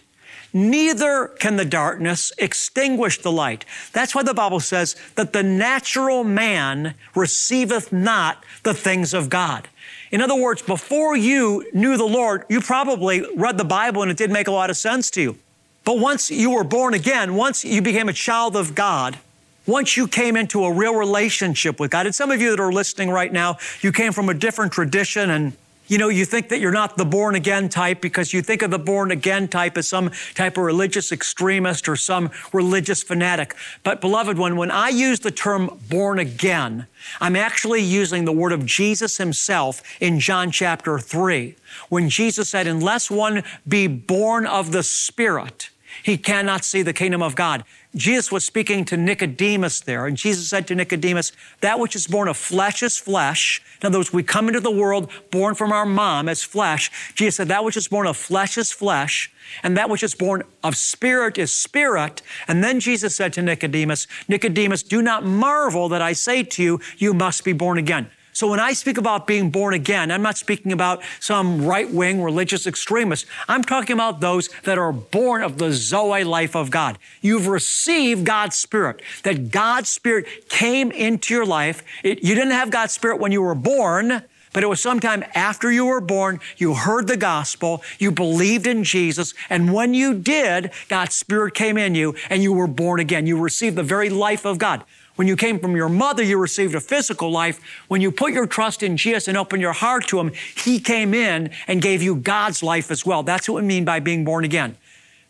neither 0.53 1.27
can 1.39 1.57
the 1.57 1.65
darkness 1.65 2.31
extinguish 2.37 3.19
the 3.19 3.31
light. 3.31 3.65
That's 3.91 4.15
why 4.15 4.23
the 4.23 4.33
Bible 4.33 4.59
says 4.59 4.95
that 5.15 5.33
the 5.33 5.43
natural 5.43 6.23
man 6.23 6.95
receiveth 7.13 7.91
not 7.91 8.43
the 8.63 8.73
things 8.73 9.13
of 9.13 9.29
God. 9.29 9.67
In 10.11 10.21
other 10.21 10.35
words, 10.35 10.61
before 10.61 11.17
you 11.17 11.67
knew 11.73 11.97
the 11.97 12.05
Lord, 12.05 12.45
you 12.47 12.61
probably 12.61 13.25
read 13.35 13.57
the 13.57 13.65
Bible 13.65 14.03
and 14.03 14.11
it 14.11 14.17
didn't 14.17 14.33
make 14.33 14.47
a 14.47 14.51
lot 14.51 14.69
of 14.69 14.77
sense 14.77 15.09
to 15.11 15.21
you. 15.21 15.37
But 15.85 15.99
once 15.99 16.31
you 16.31 16.51
were 16.51 16.63
born 16.63 16.93
again, 16.93 17.35
once 17.35 17.65
you 17.65 17.81
became 17.81 18.07
a 18.07 18.13
child 18.13 18.55
of 18.55 18.73
God, 18.73 19.17
once 19.65 19.95
you 19.95 20.07
came 20.07 20.35
into 20.35 20.65
a 20.65 20.73
real 20.73 20.95
relationship 20.95 21.79
with 21.79 21.91
God, 21.91 22.05
and 22.05 22.13
some 22.13 22.31
of 22.31 22.41
you 22.41 22.51
that 22.51 22.59
are 22.59 22.73
listening 22.73 23.09
right 23.09 23.31
now, 23.31 23.57
you 23.81 23.91
came 23.91 24.11
from 24.11 24.29
a 24.29 24.33
different 24.33 24.71
tradition 24.71 25.29
and 25.29 25.53
you 25.87 25.97
know, 25.97 26.07
you 26.07 26.23
think 26.23 26.47
that 26.49 26.59
you're 26.59 26.71
not 26.71 26.95
the 26.95 27.05
born 27.05 27.35
again 27.35 27.67
type 27.67 27.99
because 27.99 28.33
you 28.33 28.41
think 28.41 28.61
of 28.61 28.71
the 28.71 28.79
born 28.79 29.11
again 29.11 29.49
type 29.49 29.77
as 29.77 29.87
some 29.87 30.11
type 30.33 30.57
of 30.57 30.63
religious 30.63 31.11
extremist 31.11 31.89
or 31.89 31.97
some 31.97 32.31
religious 32.53 33.03
fanatic. 33.03 33.53
But, 33.83 33.99
beloved 33.99 34.37
one, 34.37 34.55
when 34.55 34.71
I 34.71 34.89
use 34.89 35.19
the 35.19 35.29
term 35.29 35.79
born 35.89 36.19
again, 36.19 36.87
I'm 37.19 37.35
actually 37.35 37.81
using 37.81 38.23
the 38.23 38.31
word 38.31 38.53
of 38.53 38.65
Jesus 38.65 39.17
himself 39.17 39.81
in 39.99 40.21
John 40.21 40.51
chapter 40.51 40.99
3, 40.99 41.55
when 41.89 42.09
Jesus 42.09 42.49
said, 42.49 42.65
Unless 42.65 43.11
one 43.11 43.43
be 43.67 43.87
born 43.87 44.45
of 44.45 44.71
the 44.71 44.83
Spirit, 44.83 45.69
he 46.01 46.17
cannot 46.17 46.65
see 46.65 46.81
the 46.81 46.93
kingdom 46.93 47.21
of 47.21 47.35
God. 47.35 47.63
Jesus 47.95 48.31
was 48.31 48.43
speaking 48.43 48.85
to 48.85 48.97
Nicodemus 48.97 49.81
there, 49.81 50.07
and 50.07 50.17
Jesus 50.17 50.49
said 50.49 50.67
to 50.67 50.75
Nicodemus, 50.75 51.31
That 51.61 51.79
which 51.79 51.95
is 51.95 52.07
born 52.07 52.27
of 52.27 52.37
flesh 52.37 52.81
is 52.81 52.97
flesh. 52.97 53.61
In 53.81 53.87
other 53.87 53.99
words, 53.99 54.11
we 54.11 54.23
come 54.23 54.47
into 54.47 54.59
the 54.59 54.71
world 54.71 55.11
born 55.29 55.53
from 55.53 55.71
our 55.71 55.85
mom 55.85 56.27
as 56.27 56.41
flesh. 56.41 56.89
Jesus 57.13 57.35
said, 57.35 57.49
That 57.49 57.63
which 57.63 57.77
is 57.77 57.87
born 57.87 58.07
of 58.07 58.17
flesh 58.17 58.57
is 58.57 58.71
flesh, 58.71 59.31
and 59.61 59.77
that 59.77 59.89
which 59.89 60.01
is 60.01 60.15
born 60.15 60.41
of 60.63 60.75
spirit 60.75 61.37
is 61.37 61.53
spirit. 61.53 62.23
And 62.47 62.63
then 62.63 62.79
Jesus 62.79 63.15
said 63.15 63.31
to 63.33 63.43
Nicodemus, 63.43 64.07
Nicodemus, 64.27 64.81
do 64.81 65.01
not 65.03 65.23
marvel 65.23 65.87
that 65.89 66.01
I 66.01 66.13
say 66.13 66.41
to 66.41 66.63
you, 66.63 66.79
You 66.97 67.13
must 67.13 67.43
be 67.43 67.53
born 67.53 67.77
again. 67.77 68.09
So 68.33 68.47
when 68.47 68.59
I 68.59 68.73
speak 68.73 68.97
about 68.97 69.27
being 69.27 69.51
born 69.51 69.73
again, 69.73 70.11
I'm 70.11 70.23
not 70.23 70.37
speaking 70.37 70.71
about 70.71 71.03
some 71.19 71.65
right 71.65 71.89
wing 71.89 72.21
religious 72.21 72.65
extremist. 72.65 73.27
I'm 73.47 73.63
talking 73.63 73.93
about 73.93 74.19
those 74.19 74.49
that 74.63 74.77
are 74.77 74.91
born 74.91 75.43
of 75.43 75.59
the 75.59 75.71
Zoe 75.71 76.23
life 76.23 76.55
of 76.55 76.71
God. 76.71 76.97
You've 77.21 77.47
received 77.47 78.25
God's 78.25 78.57
Spirit, 78.57 79.01
that 79.21 79.51
God's 79.51 79.89
Spirit 79.89 80.49
came 80.49 80.91
into 80.91 81.33
your 81.33 81.45
life. 81.45 81.83
It, 82.03 82.23
you 82.23 82.33
didn't 82.33 82.51
have 82.51 82.71
God's 82.71 82.93
Spirit 82.93 83.19
when 83.19 83.31
you 83.31 83.41
were 83.41 83.55
born. 83.55 84.23
But 84.51 84.61
it 84.63 84.67
was 84.67 84.79
sometime 84.79 85.25
after 85.33 85.71
you 85.71 85.87
were 85.87 85.99
born, 85.99 86.39
you 86.57 86.75
heard 86.75 87.07
the 87.07 87.17
gospel, 87.17 87.81
you 87.97 88.11
believed 88.11 88.67
in 88.67 88.83
Jesus, 88.83 89.33
and 89.49 89.73
when 89.73 89.95
you 89.95 90.13
did, 90.13 90.69
God's 90.89 91.15
Spirit 91.15 91.55
came 91.55 91.75
in 91.75 91.95
you 91.95 92.13
and 92.29 92.43
you 92.43 92.53
were 92.53 92.67
born 92.67 92.99
again. 92.99 93.25
You 93.25 93.39
received 93.39 93.75
the 93.75 93.81
very 93.81 94.09
life 94.09 94.45
of 94.45 94.59
God. 94.59 94.83
When 95.15 95.27
you 95.27 95.35
came 95.35 95.59
from 95.59 95.75
your 95.75 95.89
mother, 95.89 96.23
you 96.23 96.37
received 96.37 96.73
a 96.73 96.79
physical 96.79 97.29
life. 97.29 97.59
When 97.87 98.01
you 98.01 98.11
put 98.11 98.33
your 98.33 98.47
trust 98.47 98.81
in 98.81 98.97
Jesus 98.97 99.27
and 99.27 99.37
opened 99.37 99.61
your 99.61 99.73
heart 99.73 100.07
to 100.07 100.19
Him, 100.19 100.31
He 100.55 100.79
came 100.79 101.13
in 101.13 101.51
and 101.67 101.81
gave 101.81 102.01
you 102.01 102.15
God's 102.15 102.63
life 102.63 102.89
as 102.89 103.05
well. 103.05 103.21
That's 103.21 103.47
what 103.47 103.61
we 103.61 103.67
mean 103.67 103.85
by 103.85 103.99
being 103.99 104.25
born 104.25 104.43
again. 104.43 104.75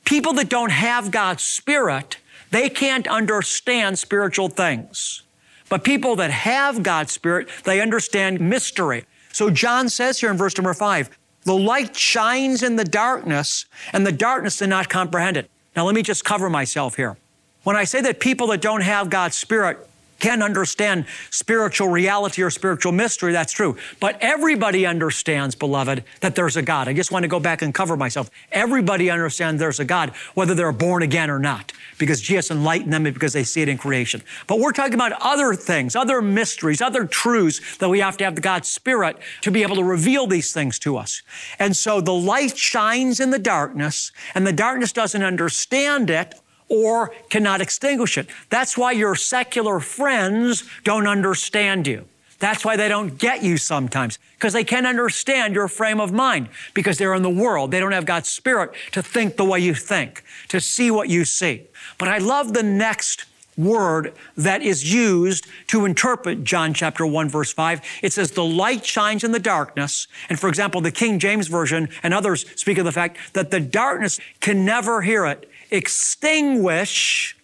People 0.06 0.34
that 0.34 0.50
don't 0.50 0.72
have 0.72 1.12
God's 1.12 1.44
Spirit, 1.44 2.18
they 2.52 2.70
can't 2.70 3.08
understand 3.08 4.00
spiritual 4.00 4.48
things. 4.48 5.24
But 5.70 5.84
people 5.84 6.16
that 6.18 6.32
have 6.32 6.84
God's 6.84 7.12
Spirit, 7.12 7.50
they 7.64 7.82
understand 7.82 8.40
mystery. 8.40 9.06
So 9.32 9.50
John 9.50 9.90
says 9.90 10.20
here 10.20 10.30
in 10.30 10.38
verse 10.38 10.58
number 10.58 10.74
five, 10.74 11.10
the 11.44 11.56
light 11.56 11.96
shines 11.96 12.64
in 12.64 12.78
the 12.78 12.86
darkness, 12.86 13.66
and 13.92 14.08
the 14.08 14.12
darkness 14.12 14.60
did 14.60 14.70
not 14.70 14.88
comprehend 14.88 15.36
it. 15.36 15.50
Now, 15.76 15.86
let 15.86 15.96
me 15.96 16.02
just 16.02 16.24
cover 16.24 16.50
myself 16.50 16.96
here. 16.96 17.18
When 17.64 17.76
I 17.76 17.86
say 17.86 18.02
that 18.02 18.20
people 18.20 18.48
that 18.48 18.62
don't 18.62 18.82
have 18.82 19.10
God's 19.10 19.38
Spirit, 19.38 19.88
can't 20.24 20.42
understand 20.42 21.06
spiritual 21.32 21.90
reality 21.90 22.42
or 22.42 22.50
spiritual 22.50 22.94
mystery, 22.94 23.34
that's 23.34 23.52
true. 23.52 23.76
But 24.00 24.18
everybody 24.22 24.86
understands, 24.86 25.54
beloved, 25.54 26.06
that 26.22 26.34
there's 26.36 26.56
a 26.56 26.62
God. 26.62 26.88
I 26.88 26.94
just 26.94 27.12
want 27.12 27.24
to 27.24 27.28
go 27.28 27.42
back 27.42 27.62
and 27.62 27.74
cover 27.74 27.98
myself. 27.98 28.32
Everybody 28.50 29.10
understands 29.10 29.60
there's 29.60 29.82
a 29.82 29.86
God, 29.86 30.12
whether 30.34 30.56
they're 30.56 30.72
born 30.72 31.04
again 31.04 31.30
or 31.30 31.40
not, 31.40 31.74
because 31.98 32.22
Jesus 32.22 32.52
enlightened 32.52 32.94
them 32.94 33.04
because 33.04 33.34
they 33.34 33.44
see 33.44 33.64
it 33.64 33.68
in 33.68 33.78
creation. 33.78 34.24
But 34.48 34.60
we're 34.60 34.72
talking 34.72 34.94
about 34.94 35.12
other 35.20 35.56
things, 35.56 35.94
other 35.94 36.22
mysteries, 36.22 36.82
other 36.82 37.06
truths 37.06 37.78
that 37.80 37.90
we 37.90 38.00
have 38.00 38.16
to 38.18 38.24
have 38.24 38.36
the 38.36 38.42
God's 38.42 38.70
Spirit 38.70 39.18
to 39.42 39.52
be 39.52 39.62
able 39.62 39.76
to 39.76 39.84
reveal 39.84 40.26
these 40.26 40.54
things 40.54 40.80
to 40.80 40.96
us. 40.96 41.22
And 41.60 41.76
so 41.76 42.00
the 42.00 42.14
light 42.14 42.58
shines 42.58 43.20
in 43.20 43.32
the 43.32 43.40
darkness, 43.40 44.14
and 44.34 44.48
the 44.48 44.54
darkness 44.54 44.94
doesn't 44.94 45.22
understand 45.22 46.10
it 46.10 46.36
or 46.70 47.14
cannot 47.30 47.62
extinguish 47.62 48.18
it. 48.18 48.28
That's 48.50 48.78
why 48.78 48.92
your 48.92 49.16
secular 49.16 49.80
friends 49.80 50.64
don't 50.84 51.08
understand 51.08 51.88
you. 51.88 52.06
That's 52.40 52.66
why 52.66 52.76
they 52.76 52.90
don't 52.90 53.18
get 53.18 53.42
you 53.42 53.56
sometimes, 53.56 54.20
because 54.34 54.52
they 54.52 54.66
can't 54.66 54.86
understand 54.86 55.56
your 55.56 55.70
frame 55.70 56.02
of 56.02 56.12
mind, 56.12 56.50
because 56.74 56.98
they're 56.98 57.14
in 57.14 57.22
the 57.22 57.30
world. 57.30 57.72
They 57.72 57.80
don't 57.80 57.94
have 57.94 58.06
God's 58.06 58.28
Spirit 58.28 58.72
to 58.92 59.02
think 59.02 59.38
the 59.38 59.46
way 59.46 59.60
you 59.60 59.74
think, 59.74 60.26
to 60.50 60.60
see 60.60 60.92
what 60.92 61.08
you 61.08 61.24
see. 61.24 61.64
But 61.98 62.10
I 62.10 62.18
love 62.18 62.54
the 62.54 62.64
next 62.64 63.26
word 63.58 64.14
that 64.36 64.62
is 64.62 64.94
used 64.94 65.48
to 65.68 65.86
interpret 65.86 66.44
John 66.44 66.74
chapter 66.74 67.06
1 67.06 67.30
verse 67.30 67.54
5. 67.54 67.82
It 68.02 68.12
says 68.14 68.32
the 68.32 68.44
light 68.44 68.86
shines 68.86 69.24
in 69.24 69.32
the 69.32 69.40
darkness. 69.40 70.08
And 70.30 70.40
for 70.40 70.50
example, 70.50 70.82
the 70.82 70.92
King 70.92 71.20
James 71.20 71.48
version 71.48 71.90
and 72.02 72.14
others 72.14 72.46
speak 72.60 72.78
of 72.78 72.86
the 72.86 72.92
fact 72.92 73.18
that 73.34 73.52
the 73.52 73.60
darkness 73.60 74.20
can 74.40 74.66
never 74.66 75.02
hear 75.02 75.26
it 75.26 75.50
extinguish 75.74 77.36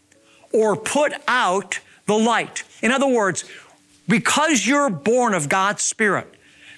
or 0.53 0.75
put 0.75 1.13
out 1.27 1.79
the 2.05 2.17
light. 2.17 2.63
In 2.81 2.91
other 2.91 3.07
words, 3.07 3.43
because 4.07 4.65
you're 4.65 4.89
born 4.89 5.33
of 5.33 5.49
God's 5.49 5.83
Spirit, 5.83 6.33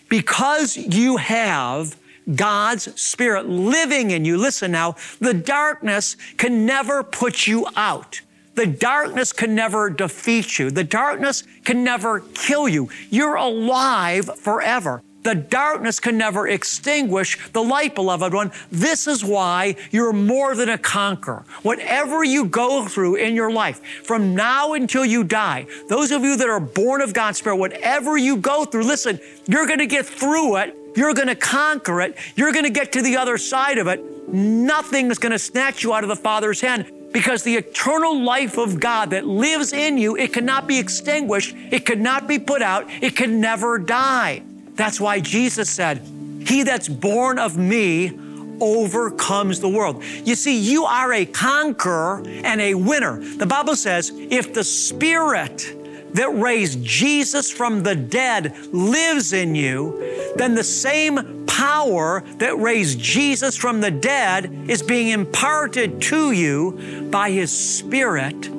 because 0.09 0.75
you 0.75 1.17
have 1.17 1.95
God's 2.35 2.99
Spirit 3.01 3.47
living 3.47 4.11
in 4.11 4.25
you, 4.25 4.37
listen 4.37 4.71
now, 4.71 4.95
the 5.19 5.33
darkness 5.33 6.17
can 6.37 6.65
never 6.65 7.03
put 7.03 7.47
you 7.47 7.67
out. 7.75 8.21
The 8.55 8.67
darkness 8.67 9.31
can 9.31 9.55
never 9.55 9.89
defeat 9.89 10.59
you. 10.59 10.71
The 10.71 10.83
darkness 10.83 11.43
can 11.63 11.83
never 11.83 12.19
kill 12.19 12.67
you. 12.67 12.89
You're 13.09 13.35
alive 13.35 14.29
forever. 14.39 15.01
The 15.23 15.35
darkness 15.35 15.99
can 15.99 16.17
never 16.17 16.47
extinguish 16.47 17.37
the 17.49 17.61
light, 17.61 17.95
beloved 17.95 18.33
one. 18.33 18.51
This 18.71 19.07
is 19.07 19.23
why 19.23 19.75
you're 19.91 20.13
more 20.13 20.55
than 20.55 20.69
a 20.69 20.77
conqueror. 20.77 21.43
Whatever 21.61 22.23
you 22.23 22.45
go 22.45 22.87
through 22.87 23.15
in 23.15 23.35
your 23.35 23.51
life, 23.51 23.81
from 24.03 24.33
now 24.35 24.73
until 24.73 25.05
you 25.05 25.23
die, 25.23 25.67
those 25.89 26.11
of 26.11 26.23
you 26.23 26.35
that 26.37 26.49
are 26.49 26.59
born 26.59 27.01
of 27.01 27.13
God's 27.13 27.37
Spirit, 27.37 27.57
whatever 27.57 28.17
you 28.17 28.37
go 28.37 28.65
through, 28.65 28.83
listen, 28.83 29.19
you're 29.47 29.67
going 29.67 29.79
to 29.79 29.87
get 29.87 30.05
through 30.05 30.57
it. 30.57 30.75
You're 30.95 31.13
going 31.13 31.27
to 31.27 31.35
conquer 31.35 32.01
it. 32.01 32.17
You're 32.35 32.51
going 32.51 32.65
to 32.65 32.71
get 32.71 32.91
to 32.93 33.01
the 33.01 33.17
other 33.17 33.37
side 33.37 33.77
of 33.77 33.87
it. 33.87 34.03
Nothing 34.27 35.09
is 35.09 35.19
going 35.19 35.31
to 35.31 35.39
snatch 35.39 35.83
you 35.83 35.93
out 35.93 36.03
of 36.03 36.09
the 36.09 36.15
Father's 36.15 36.59
hand 36.59 36.91
because 37.13 37.43
the 37.43 37.55
eternal 37.55 38.21
life 38.21 38.57
of 38.57 38.79
God 38.79 39.11
that 39.11 39.25
lives 39.25 39.73
in 39.73 39.97
you, 39.97 40.15
it 40.15 40.33
cannot 40.33 40.67
be 40.67 40.79
extinguished. 40.79 41.55
It 41.71 41.85
cannot 41.85 42.27
be 42.27 42.39
put 42.39 42.61
out. 42.61 42.89
It 43.01 43.15
can 43.15 43.39
never 43.39 43.77
die. 43.77 44.43
That's 44.75 44.99
why 44.99 45.19
Jesus 45.19 45.69
said, 45.69 45.99
He 46.45 46.63
that's 46.63 46.89
born 46.89 47.39
of 47.39 47.57
me 47.57 48.17
overcomes 48.61 49.59
the 49.59 49.67
world. 49.67 50.03
You 50.23 50.35
see, 50.35 50.57
you 50.57 50.85
are 50.85 51.11
a 51.13 51.25
conqueror 51.25 52.23
and 52.25 52.61
a 52.61 52.75
winner. 52.75 53.19
The 53.19 53.47
Bible 53.47 53.75
says, 53.75 54.11
if 54.13 54.53
the 54.53 54.63
Spirit 54.63 55.75
that 56.13 56.29
raised 56.29 56.83
Jesus 56.83 57.49
from 57.49 57.83
the 57.83 57.95
dead 57.95 58.55
lives 58.71 59.33
in 59.33 59.55
you, 59.55 60.33
then 60.35 60.53
the 60.53 60.63
same 60.63 61.45
power 61.47 62.23
that 62.37 62.57
raised 62.57 62.99
Jesus 62.99 63.55
from 63.57 63.81
the 63.81 63.91
dead 63.91 64.51
is 64.69 64.81
being 64.81 65.09
imparted 65.09 66.01
to 66.03 66.31
you 66.31 67.07
by 67.09 67.31
His 67.31 67.51
Spirit 67.51 68.49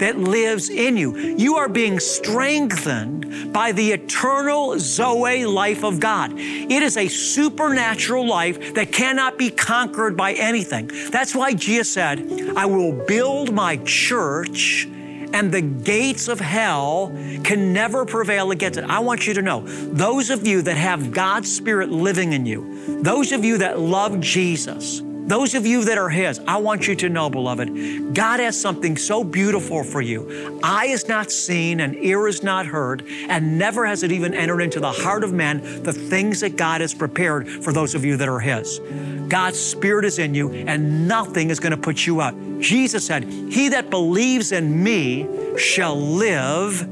that 0.00 0.18
lives 0.18 0.68
in 0.68 0.96
you. 0.96 1.16
You 1.16 1.56
are 1.56 1.68
being 1.68 2.00
strengthened 2.00 3.52
by 3.52 3.72
the 3.72 3.92
eternal 3.92 4.78
Zoe 4.78 5.46
life 5.46 5.84
of 5.84 6.00
God. 6.00 6.32
It 6.36 6.82
is 6.82 6.96
a 6.96 7.08
supernatural 7.08 8.26
life 8.26 8.74
that 8.74 8.92
cannot 8.92 9.38
be 9.38 9.50
conquered 9.50 10.16
by 10.16 10.32
anything. 10.32 10.90
That's 11.10 11.34
why 11.34 11.54
Jesus 11.54 11.92
said, 11.92 12.52
I 12.56 12.66
will 12.66 12.92
build 13.06 13.52
my 13.52 13.76
church 13.84 14.88
and 15.32 15.52
the 15.52 15.60
gates 15.60 16.28
of 16.28 16.40
hell 16.40 17.12
can 17.44 17.72
never 17.72 18.04
prevail 18.04 18.50
against 18.50 18.78
it. 18.78 18.84
I 18.84 18.98
want 18.98 19.26
you 19.26 19.34
to 19.34 19.42
know, 19.42 19.60
those 19.60 20.30
of 20.30 20.46
you 20.46 20.62
that 20.62 20.76
have 20.76 21.12
God's 21.12 21.54
Spirit 21.54 21.90
living 21.90 22.32
in 22.32 22.46
you, 22.46 23.02
those 23.02 23.32
of 23.32 23.44
you 23.44 23.58
that 23.58 23.78
love 23.78 24.20
Jesus, 24.20 25.00
those 25.26 25.54
of 25.54 25.66
you 25.66 25.84
that 25.84 25.98
are 25.98 26.08
His, 26.08 26.40
I 26.46 26.56
want 26.56 26.88
you 26.88 26.94
to 26.96 27.08
know, 27.08 27.30
beloved, 27.30 28.14
God 28.14 28.40
has 28.40 28.60
something 28.60 28.96
so 28.96 29.22
beautiful 29.22 29.84
for 29.84 30.00
you. 30.00 30.60
Eye 30.62 30.86
is 30.86 31.08
not 31.08 31.30
seen 31.30 31.80
and 31.80 31.96
ear 31.96 32.26
is 32.26 32.42
not 32.42 32.66
heard, 32.66 33.04
and 33.28 33.58
never 33.58 33.86
has 33.86 34.02
it 34.02 34.12
even 34.12 34.34
entered 34.34 34.60
into 34.60 34.80
the 34.80 34.90
heart 34.90 35.24
of 35.24 35.32
man 35.32 35.82
the 35.82 35.92
things 35.92 36.40
that 36.40 36.56
God 36.56 36.80
has 36.80 36.94
prepared 36.94 37.48
for 37.48 37.72
those 37.72 37.94
of 37.94 38.04
you 38.04 38.16
that 38.16 38.28
are 38.28 38.40
His. 38.40 38.80
God's 39.28 39.58
Spirit 39.58 40.04
is 40.04 40.18
in 40.18 40.34
you, 40.34 40.50
and 40.50 41.06
nothing 41.06 41.50
is 41.50 41.60
going 41.60 41.70
to 41.70 41.76
put 41.76 42.06
you 42.06 42.20
out. 42.20 42.34
Jesus 42.58 43.06
said, 43.06 43.24
He 43.24 43.68
that 43.68 43.90
believes 43.90 44.52
in 44.52 44.82
me 44.82 45.28
shall 45.56 45.96
live 45.96 46.88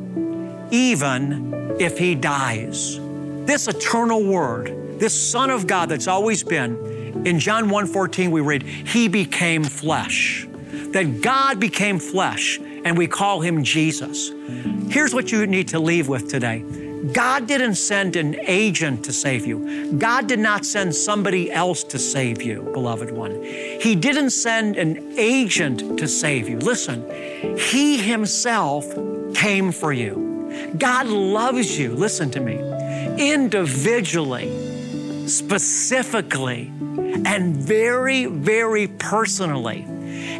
even 0.70 1.76
if 1.80 1.98
he 1.98 2.14
dies. 2.14 2.98
This 3.46 3.68
eternal 3.68 4.22
word, 4.22 4.98
this 4.98 5.30
Son 5.30 5.50
of 5.50 5.66
God 5.66 5.88
that's 5.88 6.08
always 6.08 6.42
been, 6.42 6.97
in 7.24 7.38
John 7.38 7.68
1:14 7.70 8.30
we 8.30 8.40
read, 8.40 8.62
"He 8.62 9.08
became 9.08 9.64
flesh." 9.64 10.46
That 10.92 11.20
God 11.20 11.60
became 11.60 11.98
flesh 11.98 12.58
and 12.84 12.96
we 12.96 13.06
call 13.06 13.40
him 13.40 13.62
Jesus. 13.62 14.32
Here's 14.88 15.14
what 15.14 15.30
you 15.30 15.46
need 15.46 15.68
to 15.68 15.78
leave 15.78 16.08
with 16.08 16.28
today. 16.28 16.64
God 17.12 17.46
didn't 17.46 17.76
send 17.76 18.16
an 18.16 18.36
agent 18.46 19.04
to 19.04 19.12
save 19.12 19.46
you. 19.46 19.92
God 19.98 20.26
did 20.26 20.38
not 20.38 20.66
send 20.66 20.94
somebody 20.94 21.50
else 21.50 21.84
to 21.84 21.98
save 21.98 22.42
you, 22.42 22.62
beloved 22.72 23.10
one. 23.10 23.42
He 23.42 23.94
didn't 23.94 24.30
send 24.30 24.76
an 24.76 25.14
agent 25.16 25.98
to 25.98 26.08
save 26.08 26.48
you. 26.48 26.58
Listen, 26.58 27.04
He 27.58 27.98
Himself 27.98 28.86
came 29.34 29.70
for 29.70 29.92
you. 29.92 30.72
God 30.76 31.06
loves 31.06 31.78
you, 31.78 31.94
listen 31.94 32.30
to 32.32 32.40
me, 32.40 32.58
individually, 33.18 34.48
specifically 35.28 36.72
and 37.28 37.54
very, 37.54 38.24
very 38.24 38.86
personally. 38.86 39.84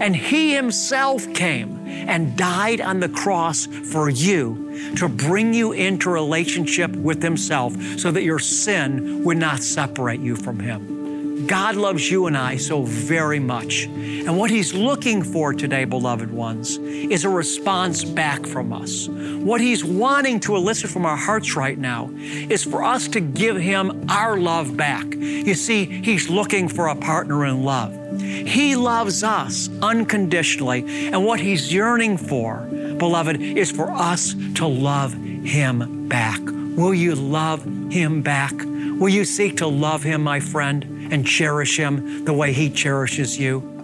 And 0.01 0.17
He 0.17 0.55
Himself 0.55 1.33
came 1.35 1.87
and 1.87 2.35
died 2.35 2.81
on 2.81 3.01
the 3.01 3.11
cross 3.11 3.67
for 3.67 4.09
you 4.09 4.95
to 4.97 5.07
bring 5.07 5.53
you 5.53 5.73
into 5.73 6.09
relationship 6.09 6.91
with 6.97 7.23
Himself 7.23 7.77
so 7.99 8.11
that 8.11 8.23
your 8.23 8.39
sin 8.39 9.23
would 9.25 9.37
not 9.37 9.63
separate 9.63 10.21
you 10.21 10.35
from 10.35 10.61
Him. 10.61 10.98
God 11.49 11.77
loves 11.77 12.11
you 12.11 12.27
and 12.27 12.37
I 12.37 12.59
so 12.59 12.83
very 12.83 13.41
much. 13.41 13.87
And 13.87 14.37
what 14.37 14.51
He's 14.51 14.75
looking 14.75 15.23
for 15.23 15.55
today, 15.55 15.87
beloved 15.87 16.31
ones, 16.31 16.77
is 16.77 17.25
a 17.25 17.31
response 17.31 18.05
back 18.05 18.45
from 18.45 18.71
us. 18.71 19.09
What 19.09 19.63
He's 19.63 19.83
wanting 19.83 20.41
to 20.41 20.57
elicit 20.57 20.91
from 20.91 21.07
our 21.07 21.17
hearts 21.17 21.57
right 21.57 21.79
now 21.79 22.11
is 22.13 22.63
for 22.63 22.85
us 22.85 23.09
to 23.09 23.21
give 23.21 23.57
Him 23.57 24.05
our 24.11 24.37
love 24.37 24.77
back. 24.77 25.07
You 25.15 25.55
see, 25.55 25.87
He's 25.87 26.29
looking 26.29 26.69
for 26.69 26.89
a 26.89 26.95
partner 26.95 27.47
in 27.47 27.65
love. 27.65 27.95
He 28.21 28.77
loves 28.77 29.25
us 29.25 29.71
unconditionally. 29.81 31.09
And 31.09 31.25
what 31.25 31.41
He's 31.41 31.73
yearning 31.73 32.19
for, 32.19 32.59
beloved, 32.99 33.41
is 33.41 33.71
for 33.71 33.91
us 33.91 34.35
to 34.57 34.67
love 34.67 35.15
Him 35.15 36.09
back. 36.09 36.41
Will 36.45 36.95
you 36.95 37.15
love 37.15 37.65
Him 37.91 38.21
back? 38.21 38.53
Will 38.53 39.09
you 39.09 39.25
seek 39.25 39.57
to 39.59 39.67
love 39.67 40.03
Him, 40.03 40.23
my 40.23 40.41
friend? 40.41 40.98
And 41.11 41.27
cherish 41.27 41.79
Him 41.79 42.25
the 42.25 42.33
way 42.33 42.53
He 42.53 42.71
cherishes 42.71 43.39
you? 43.39 43.78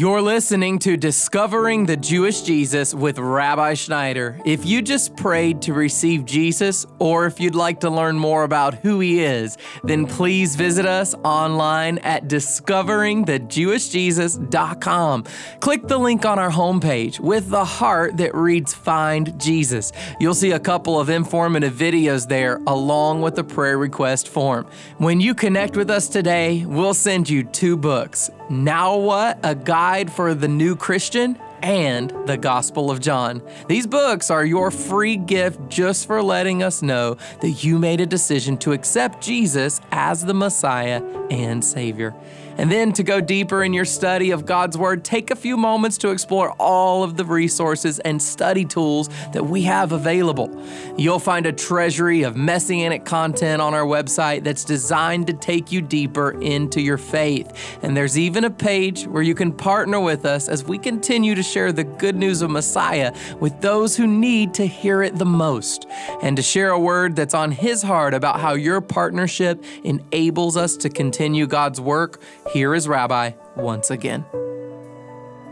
You're 0.00 0.22
listening 0.22 0.78
to 0.78 0.96
Discovering 0.96 1.84
the 1.84 1.98
Jewish 1.98 2.40
Jesus 2.40 2.94
with 2.94 3.18
Rabbi 3.18 3.74
Schneider. 3.74 4.40
If 4.46 4.64
you 4.64 4.80
just 4.80 5.14
prayed 5.14 5.60
to 5.60 5.74
receive 5.74 6.24
Jesus, 6.24 6.86
or 6.98 7.26
if 7.26 7.38
you'd 7.38 7.54
like 7.54 7.80
to 7.80 7.90
learn 7.90 8.18
more 8.18 8.44
about 8.44 8.76
who 8.76 9.00
he 9.00 9.22
is, 9.22 9.58
then 9.84 10.06
please 10.06 10.56
visit 10.56 10.86
us 10.86 11.14
online 11.16 11.98
at 11.98 12.28
discoveringthejewishjesus.com. 12.28 15.24
Click 15.60 15.86
the 15.86 15.98
link 15.98 16.24
on 16.24 16.38
our 16.38 16.50
homepage 16.50 17.20
with 17.20 17.50
the 17.50 17.66
heart 17.66 18.16
that 18.16 18.34
reads 18.34 18.72
Find 18.72 19.38
Jesus. 19.38 19.92
You'll 20.18 20.32
see 20.32 20.52
a 20.52 20.58
couple 20.58 20.98
of 20.98 21.10
informative 21.10 21.74
videos 21.74 22.26
there 22.26 22.58
along 22.66 23.20
with 23.20 23.34
the 23.34 23.44
prayer 23.44 23.76
request 23.76 24.28
form. 24.28 24.66
When 24.96 25.20
you 25.20 25.34
connect 25.34 25.76
with 25.76 25.90
us 25.90 26.08
today, 26.08 26.64
we'll 26.64 26.94
send 26.94 27.28
you 27.28 27.44
two 27.44 27.76
books. 27.76 28.30
Now 28.48 28.96
What? 28.96 29.38
A 29.44 29.54
God 29.54 29.89
Guide 29.90 30.12
for 30.12 30.34
the 30.34 30.46
New 30.46 30.76
Christian 30.76 31.36
and 31.62 32.14
the 32.24 32.36
Gospel 32.36 32.92
of 32.92 33.00
John. 33.00 33.42
These 33.66 33.88
books 33.88 34.30
are 34.30 34.44
your 34.44 34.70
free 34.70 35.16
gift 35.16 35.68
just 35.68 36.06
for 36.06 36.22
letting 36.22 36.62
us 36.62 36.80
know 36.80 37.16
that 37.40 37.64
you 37.64 37.76
made 37.76 38.00
a 38.00 38.06
decision 38.06 38.56
to 38.58 38.70
accept 38.70 39.20
Jesus 39.20 39.80
as 39.90 40.24
the 40.24 40.32
Messiah 40.32 41.02
and 41.28 41.64
Savior. 41.64 42.14
And 42.60 42.70
then 42.70 42.92
to 42.92 43.02
go 43.02 43.22
deeper 43.22 43.64
in 43.64 43.72
your 43.72 43.86
study 43.86 44.32
of 44.32 44.44
God's 44.44 44.76
Word, 44.76 45.02
take 45.02 45.30
a 45.30 45.34
few 45.34 45.56
moments 45.56 45.96
to 45.96 46.10
explore 46.10 46.50
all 46.58 47.02
of 47.02 47.16
the 47.16 47.24
resources 47.24 48.00
and 48.00 48.20
study 48.20 48.66
tools 48.66 49.08
that 49.32 49.46
we 49.46 49.62
have 49.62 49.92
available. 49.92 50.62
You'll 50.98 51.20
find 51.20 51.46
a 51.46 51.52
treasury 51.52 52.22
of 52.22 52.36
messianic 52.36 53.06
content 53.06 53.62
on 53.62 53.72
our 53.72 53.86
website 53.86 54.44
that's 54.44 54.62
designed 54.66 55.26
to 55.28 55.32
take 55.32 55.72
you 55.72 55.80
deeper 55.80 56.32
into 56.42 56.82
your 56.82 56.98
faith. 56.98 57.78
And 57.80 57.96
there's 57.96 58.18
even 58.18 58.44
a 58.44 58.50
page 58.50 59.06
where 59.06 59.22
you 59.22 59.34
can 59.34 59.52
partner 59.52 59.98
with 59.98 60.26
us 60.26 60.46
as 60.46 60.62
we 60.62 60.76
continue 60.76 61.34
to 61.34 61.42
share 61.42 61.72
the 61.72 61.84
good 61.84 62.14
news 62.14 62.42
of 62.42 62.50
Messiah 62.50 63.16
with 63.40 63.58
those 63.62 63.96
who 63.96 64.06
need 64.06 64.52
to 64.52 64.66
hear 64.66 65.02
it 65.02 65.16
the 65.16 65.24
most, 65.24 65.86
and 66.20 66.36
to 66.36 66.42
share 66.42 66.72
a 66.72 66.78
word 66.78 67.16
that's 67.16 67.32
on 67.32 67.52
His 67.52 67.80
heart 67.80 68.12
about 68.12 68.38
how 68.38 68.52
your 68.52 68.82
partnership 68.82 69.64
enables 69.82 70.58
us 70.58 70.76
to 70.76 70.90
continue 70.90 71.46
God's 71.46 71.80
work 71.80 72.20
here 72.52 72.74
is 72.74 72.88
Rabbi 72.88 73.32
once 73.56 73.90
again. 73.90 74.24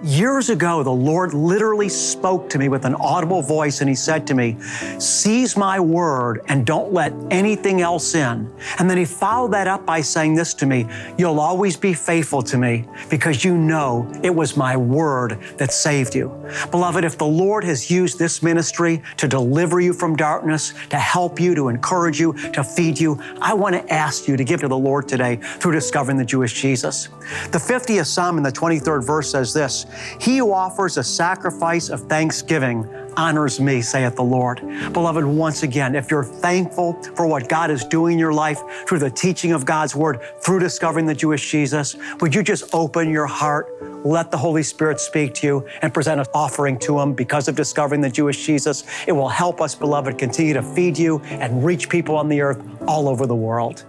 Years 0.04 0.48
ago, 0.48 0.84
the 0.84 0.92
Lord 0.92 1.34
literally 1.34 1.88
spoke 1.88 2.48
to 2.50 2.58
me 2.58 2.68
with 2.68 2.84
an 2.84 2.94
audible 2.94 3.42
voice 3.42 3.80
and 3.80 3.88
He 3.88 3.96
said 3.96 4.28
to 4.28 4.34
me, 4.34 4.56
Seize 5.00 5.56
my 5.56 5.80
word 5.80 6.42
and 6.46 6.64
don't 6.64 6.92
let 6.92 7.12
anything 7.32 7.80
else 7.80 8.14
in. 8.14 8.48
And 8.78 8.88
then 8.88 8.96
He 8.96 9.04
followed 9.04 9.52
that 9.54 9.66
up 9.66 9.84
by 9.84 10.00
saying 10.00 10.36
this 10.36 10.54
to 10.54 10.66
me 10.66 10.86
You'll 11.18 11.40
always 11.40 11.76
be 11.76 11.94
faithful 11.94 12.42
to 12.42 12.56
me 12.56 12.84
because 13.10 13.44
you 13.44 13.58
know 13.58 14.08
it 14.22 14.32
was 14.32 14.56
my 14.56 14.76
word 14.76 15.40
that 15.56 15.72
saved 15.72 16.14
you. 16.14 16.28
Beloved, 16.70 17.02
if 17.02 17.18
the 17.18 17.26
Lord 17.26 17.64
has 17.64 17.90
used 17.90 18.20
this 18.20 18.40
ministry 18.40 19.02
to 19.16 19.26
deliver 19.26 19.80
you 19.80 19.92
from 19.92 20.14
darkness, 20.14 20.74
to 20.90 20.96
help 20.96 21.40
you, 21.40 21.56
to 21.56 21.70
encourage 21.70 22.20
you, 22.20 22.34
to 22.52 22.62
feed 22.62 23.00
you, 23.00 23.20
I 23.40 23.52
want 23.52 23.74
to 23.74 23.92
ask 23.92 24.28
you 24.28 24.36
to 24.36 24.44
give 24.44 24.60
to 24.60 24.68
the 24.68 24.78
Lord 24.78 25.08
today 25.08 25.40
through 25.42 25.72
discovering 25.72 26.18
the 26.18 26.24
Jewish 26.24 26.52
Jesus. 26.52 27.08
The 27.50 27.58
50th 27.58 28.06
Psalm 28.06 28.36
in 28.36 28.44
the 28.44 28.52
23rd 28.52 29.04
verse 29.04 29.32
says 29.32 29.52
this 29.52 29.86
he 30.20 30.38
who 30.38 30.52
offers 30.52 30.96
a 30.96 31.04
sacrifice 31.04 31.88
of 31.88 32.00
thanksgiving 32.02 32.88
honors 33.18 33.58
me, 33.58 33.82
saith 33.82 34.14
the 34.14 34.22
Lord. 34.22 34.60
Beloved, 34.92 35.24
once 35.24 35.64
again, 35.64 35.96
if 35.96 36.10
you're 36.10 36.24
thankful 36.24 37.02
for 37.16 37.26
what 37.26 37.48
God 37.48 37.70
is 37.70 37.84
doing 37.84 38.14
in 38.14 38.18
your 38.18 38.32
life 38.32 38.60
through 38.86 39.00
the 39.00 39.10
teaching 39.10 39.52
of 39.52 39.66
God's 39.66 39.96
word, 39.96 40.20
through 40.40 40.60
discovering 40.60 41.04
the 41.04 41.14
Jewish 41.14 41.50
Jesus, 41.50 41.96
would 42.20 42.32
you 42.32 42.44
just 42.44 42.72
open 42.72 43.10
your 43.10 43.26
heart, 43.26 43.74
let 44.06 44.30
the 44.30 44.36
Holy 44.36 44.62
Spirit 44.62 45.00
speak 45.00 45.34
to 45.34 45.46
you, 45.46 45.68
and 45.82 45.92
present 45.92 46.20
an 46.20 46.26
offering 46.32 46.78
to 46.78 47.00
Him 47.00 47.12
because 47.12 47.48
of 47.48 47.56
discovering 47.56 48.00
the 48.00 48.10
Jewish 48.10 48.46
Jesus? 48.46 48.84
It 49.08 49.12
will 49.12 49.28
help 49.28 49.60
us, 49.60 49.74
beloved, 49.74 50.16
continue 50.16 50.54
to 50.54 50.62
feed 50.62 50.96
you 50.96 51.18
and 51.24 51.64
reach 51.64 51.88
people 51.88 52.16
on 52.16 52.28
the 52.28 52.40
earth 52.40 52.62
all 52.86 53.08
over 53.08 53.26
the 53.26 53.34
world. 53.34 53.84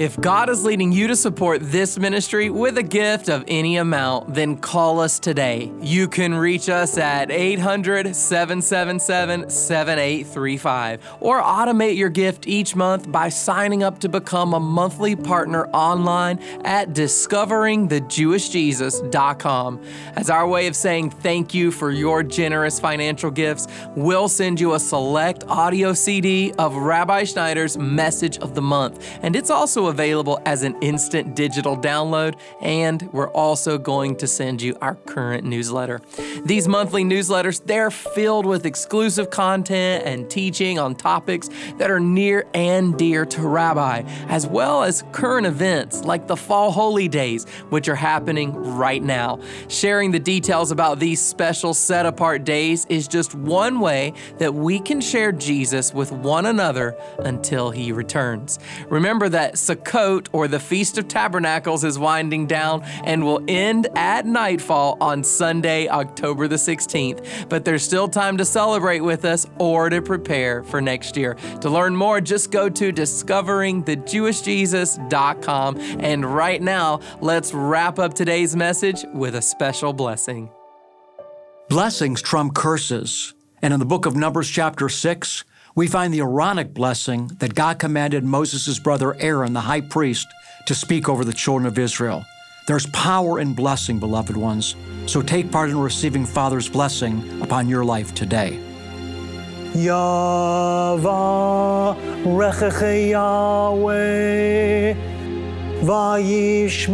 If 0.00 0.18
God 0.18 0.48
is 0.48 0.64
leading 0.64 0.90
you 0.92 1.06
to 1.08 1.14
support 1.14 1.60
this 1.60 1.98
ministry 1.98 2.48
with 2.48 2.78
a 2.78 2.82
gift 2.82 3.28
of 3.28 3.44
any 3.46 3.76
amount, 3.76 4.32
then 4.32 4.56
call 4.56 4.98
us 4.98 5.18
today. 5.18 5.70
You 5.82 6.08
can 6.08 6.34
reach 6.34 6.70
us 6.70 6.96
at 6.96 7.30
800 7.30 8.16
777 8.16 9.50
7835 9.50 11.06
or 11.20 11.42
automate 11.42 11.98
your 11.98 12.08
gift 12.08 12.48
each 12.48 12.74
month 12.74 13.12
by 13.12 13.28
signing 13.28 13.82
up 13.82 13.98
to 13.98 14.08
become 14.08 14.54
a 14.54 14.60
monthly 14.60 15.14
partner 15.14 15.66
online 15.66 16.38
at 16.64 16.94
discoveringthejewishjesus.com. 16.94 19.84
As 20.16 20.30
our 20.30 20.48
way 20.48 20.66
of 20.66 20.76
saying 20.76 21.10
thank 21.10 21.52
you 21.52 21.70
for 21.70 21.90
your 21.90 22.22
generous 22.22 22.80
financial 22.80 23.30
gifts, 23.30 23.68
we'll 23.96 24.30
send 24.30 24.60
you 24.60 24.72
a 24.72 24.80
select 24.80 25.44
audio 25.46 25.92
CD 25.92 26.54
of 26.58 26.74
Rabbi 26.74 27.24
Schneider's 27.24 27.76
Message 27.76 28.38
of 28.38 28.54
the 28.54 28.62
Month, 28.62 29.06
and 29.22 29.36
it's 29.36 29.50
also 29.50 29.89
available 29.90 30.40
as 30.46 30.62
an 30.62 30.80
instant 30.80 31.36
digital 31.36 31.76
download, 31.76 32.38
and 32.62 33.02
we're 33.12 33.30
also 33.30 33.76
going 33.76 34.16
to 34.16 34.26
send 34.26 34.62
you 34.62 34.74
our 34.80 34.94
current 34.94 35.44
newsletter. 35.44 36.00
These 36.44 36.66
monthly 36.66 37.04
newsletters, 37.04 37.62
they're 37.64 37.90
filled 37.90 38.46
with 38.46 38.64
exclusive 38.64 39.28
content 39.28 40.06
and 40.06 40.30
teaching 40.30 40.78
on 40.78 40.94
topics 40.94 41.50
that 41.76 41.90
are 41.90 42.00
near 42.00 42.46
and 42.54 42.96
dear 42.96 43.26
to 43.26 43.42
Rabbi, 43.42 44.02
as 44.28 44.46
well 44.46 44.82
as 44.82 45.04
current 45.12 45.46
events 45.46 46.04
like 46.04 46.26
the 46.26 46.36
Fall 46.36 46.70
Holy 46.70 47.08
Days, 47.08 47.44
which 47.68 47.88
are 47.88 47.94
happening 47.94 48.54
right 48.54 49.02
now. 49.02 49.40
Sharing 49.68 50.12
the 50.12 50.18
details 50.18 50.70
about 50.70 50.98
these 50.98 51.20
special 51.20 51.74
set 51.74 52.06
apart 52.06 52.44
days 52.44 52.86
is 52.88 53.08
just 53.08 53.34
one 53.34 53.80
way 53.80 54.14
that 54.38 54.54
we 54.54 54.78
can 54.78 55.00
share 55.00 55.32
Jesus 55.32 55.92
with 55.92 56.12
one 56.12 56.46
another 56.46 56.96
until 57.18 57.70
he 57.70 57.92
returns. 57.92 58.58
Remember 58.88 59.28
that 59.28 59.58
Sukkot, 59.80 60.28
or 60.32 60.48
the 60.48 60.60
Feast 60.60 60.98
of 60.98 61.08
Tabernacles, 61.08 61.84
is 61.84 61.98
winding 61.98 62.46
down 62.46 62.82
and 63.04 63.24
will 63.24 63.42
end 63.48 63.88
at 63.96 64.26
nightfall 64.26 64.98
on 65.00 65.24
Sunday, 65.24 65.88
October 65.88 66.46
the 66.48 66.56
16th. 66.56 67.48
But 67.48 67.64
there's 67.64 67.82
still 67.82 68.08
time 68.08 68.36
to 68.38 68.44
celebrate 68.44 69.00
with 69.00 69.24
us 69.24 69.46
or 69.58 69.88
to 69.90 70.02
prepare 70.02 70.62
for 70.64 70.80
next 70.80 71.16
year. 71.16 71.34
To 71.60 71.70
learn 71.70 71.94
more, 71.96 72.20
just 72.20 72.50
go 72.50 72.68
to 72.68 72.92
discoveringthejewishjesus.com. 72.92 75.76
And 76.00 76.24
right 76.24 76.62
now, 76.62 77.00
let's 77.20 77.54
wrap 77.54 77.98
up 77.98 78.14
today's 78.14 78.56
message 78.56 79.04
with 79.14 79.34
a 79.34 79.42
special 79.42 79.92
blessing. 79.92 80.50
Blessings 81.68 82.22
trump 82.22 82.54
curses. 82.54 83.34
And 83.62 83.74
in 83.74 83.80
the 83.80 83.86
book 83.86 84.06
of 84.06 84.16
Numbers, 84.16 84.48
chapter 84.48 84.88
6, 84.88 85.44
we 85.74 85.86
find 85.86 86.12
the 86.12 86.20
Aaronic 86.20 86.74
blessing 86.74 87.28
that 87.38 87.54
God 87.54 87.78
commanded 87.78 88.24
Moses' 88.24 88.78
brother 88.78 89.14
Aaron, 89.20 89.52
the 89.52 89.60
high 89.60 89.80
priest, 89.80 90.26
to 90.66 90.74
speak 90.74 91.08
over 91.08 91.24
the 91.24 91.32
children 91.32 91.66
of 91.66 91.78
Israel. 91.78 92.24
There's 92.66 92.86
power 92.86 93.40
in 93.40 93.54
blessing, 93.54 93.98
beloved 93.98 94.36
ones. 94.36 94.76
So 95.06 95.22
take 95.22 95.50
part 95.50 95.70
in 95.70 95.78
receiving 95.78 96.26
Father's 96.26 96.68
blessing 96.68 97.40
upon 97.42 97.68
your 97.68 97.84
life 97.84 98.14
today. 98.14 98.60
Yahweh 99.74 100.34
vayishmarecha 105.80 106.90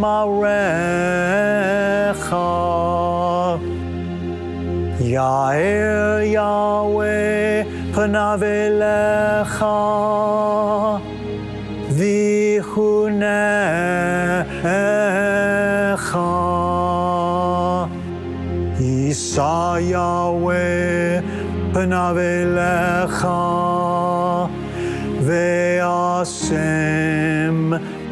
Yair 5.01 6.33
Yahweh 6.33 7.76
פניו 7.97 8.41
אליך, 8.43 9.65
ויחונך. 11.91 13.17
יישא 18.81 19.77
יהוה 19.81 20.55
פניו 21.73 22.17
אליך, 22.19 23.29
והשם 25.21 26.53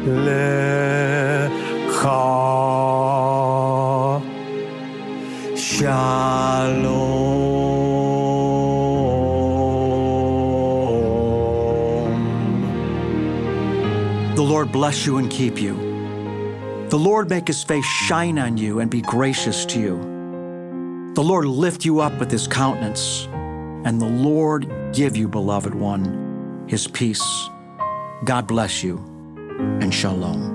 לך. 0.07 2.09
שלום. 5.55 6.94
Bless 14.75 15.05
you 15.05 15.19
and 15.19 15.31
keep 15.31 15.61
you. 15.61 15.73
The 16.89 16.97
Lord 16.97 17.29
make 17.29 17.47
his 17.47 17.63
face 17.63 17.85
shine 17.85 18.37
on 18.37 18.57
you 18.57 18.81
and 18.81 18.91
be 18.91 18.99
gracious 18.99 19.65
to 19.67 19.79
you. 19.79 21.13
The 21.13 21.23
Lord 21.23 21.45
lift 21.45 21.85
you 21.85 22.01
up 22.01 22.19
with 22.19 22.29
his 22.29 22.45
countenance, 22.45 23.25
and 23.85 24.01
the 24.01 24.09
Lord 24.09 24.69
give 24.91 25.15
you, 25.15 25.29
beloved 25.29 25.73
one, 25.73 26.65
his 26.67 26.89
peace. 26.89 27.23
God 28.25 28.47
bless 28.47 28.83
you, 28.83 28.97
and 29.79 29.93
shalom. 29.93 30.51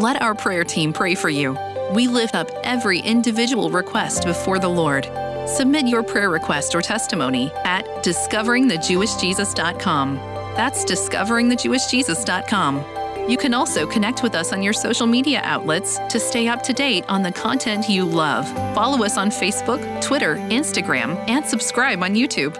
Let 0.00 0.22
our 0.22 0.36
prayer 0.36 0.62
team 0.62 0.92
pray 0.92 1.16
for 1.16 1.30
you. 1.30 1.58
We 1.92 2.06
lift 2.06 2.36
up 2.36 2.48
every 2.62 3.00
individual 3.00 3.70
request 3.70 4.24
before 4.24 4.60
the 4.60 4.68
Lord. 4.68 5.10
Submit 5.48 5.88
your 5.88 6.02
prayer 6.02 6.28
request 6.28 6.74
or 6.74 6.82
testimony 6.82 7.50
at 7.64 7.86
discoveringthejewishjesus.com. 8.04 10.16
That's 10.54 10.84
discoveringthejewishjesus.com. 10.84 13.30
You 13.30 13.38
can 13.38 13.54
also 13.54 13.86
connect 13.86 14.22
with 14.22 14.34
us 14.34 14.52
on 14.52 14.62
your 14.62 14.74
social 14.74 15.06
media 15.06 15.40
outlets 15.44 15.98
to 16.10 16.20
stay 16.20 16.48
up 16.48 16.62
to 16.64 16.74
date 16.74 17.06
on 17.08 17.22
the 17.22 17.32
content 17.32 17.88
you 17.88 18.04
love. 18.04 18.46
Follow 18.74 19.02
us 19.04 19.16
on 19.16 19.30
Facebook, 19.30 20.02
Twitter, 20.02 20.36
Instagram, 20.36 21.16
and 21.28 21.46
subscribe 21.46 22.02
on 22.02 22.14
YouTube. 22.14 22.54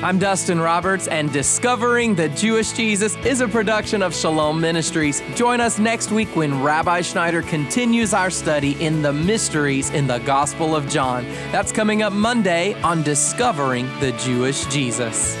I'm 0.00 0.20
Dustin 0.20 0.60
Roberts, 0.60 1.08
and 1.08 1.32
Discovering 1.32 2.14
the 2.14 2.28
Jewish 2.28 2.70
Jesus 2.70 3.16
is 3.26 3.40
a 3.40 3.48
production 3.48 4.00
of 4.00 4.14
Shalom 4.14 4.60
Ministries. 4.60 5.20
Join 5.34 5.60
us 5.60 5.80
next 5.80 6.12
week 6.12 6.28
when 6.36 6.62
Rabbi 6.62 7.00
Schneider 7.00 7.42
continues 7.42 8.14
our 8.14 8.30
study 8.30 8.80
in 8.80 9.02
the 9.02 9.12
mysteries 9.12 9.90
in 9.90 10.06
the 10.06 10.18
Gospel 10.18 10.76
of 10.76 10.88
John. 10.88 11.24
That's 11.50 11.72
coming 11.72 12.02
up 12.02 12.12
Monday 12.12 12.80
on 12.82 13.02
Discovering 13.02 13.86
the 13.98 14.12
Jewish 14.12 14.66
Jesus. 14.66 15.36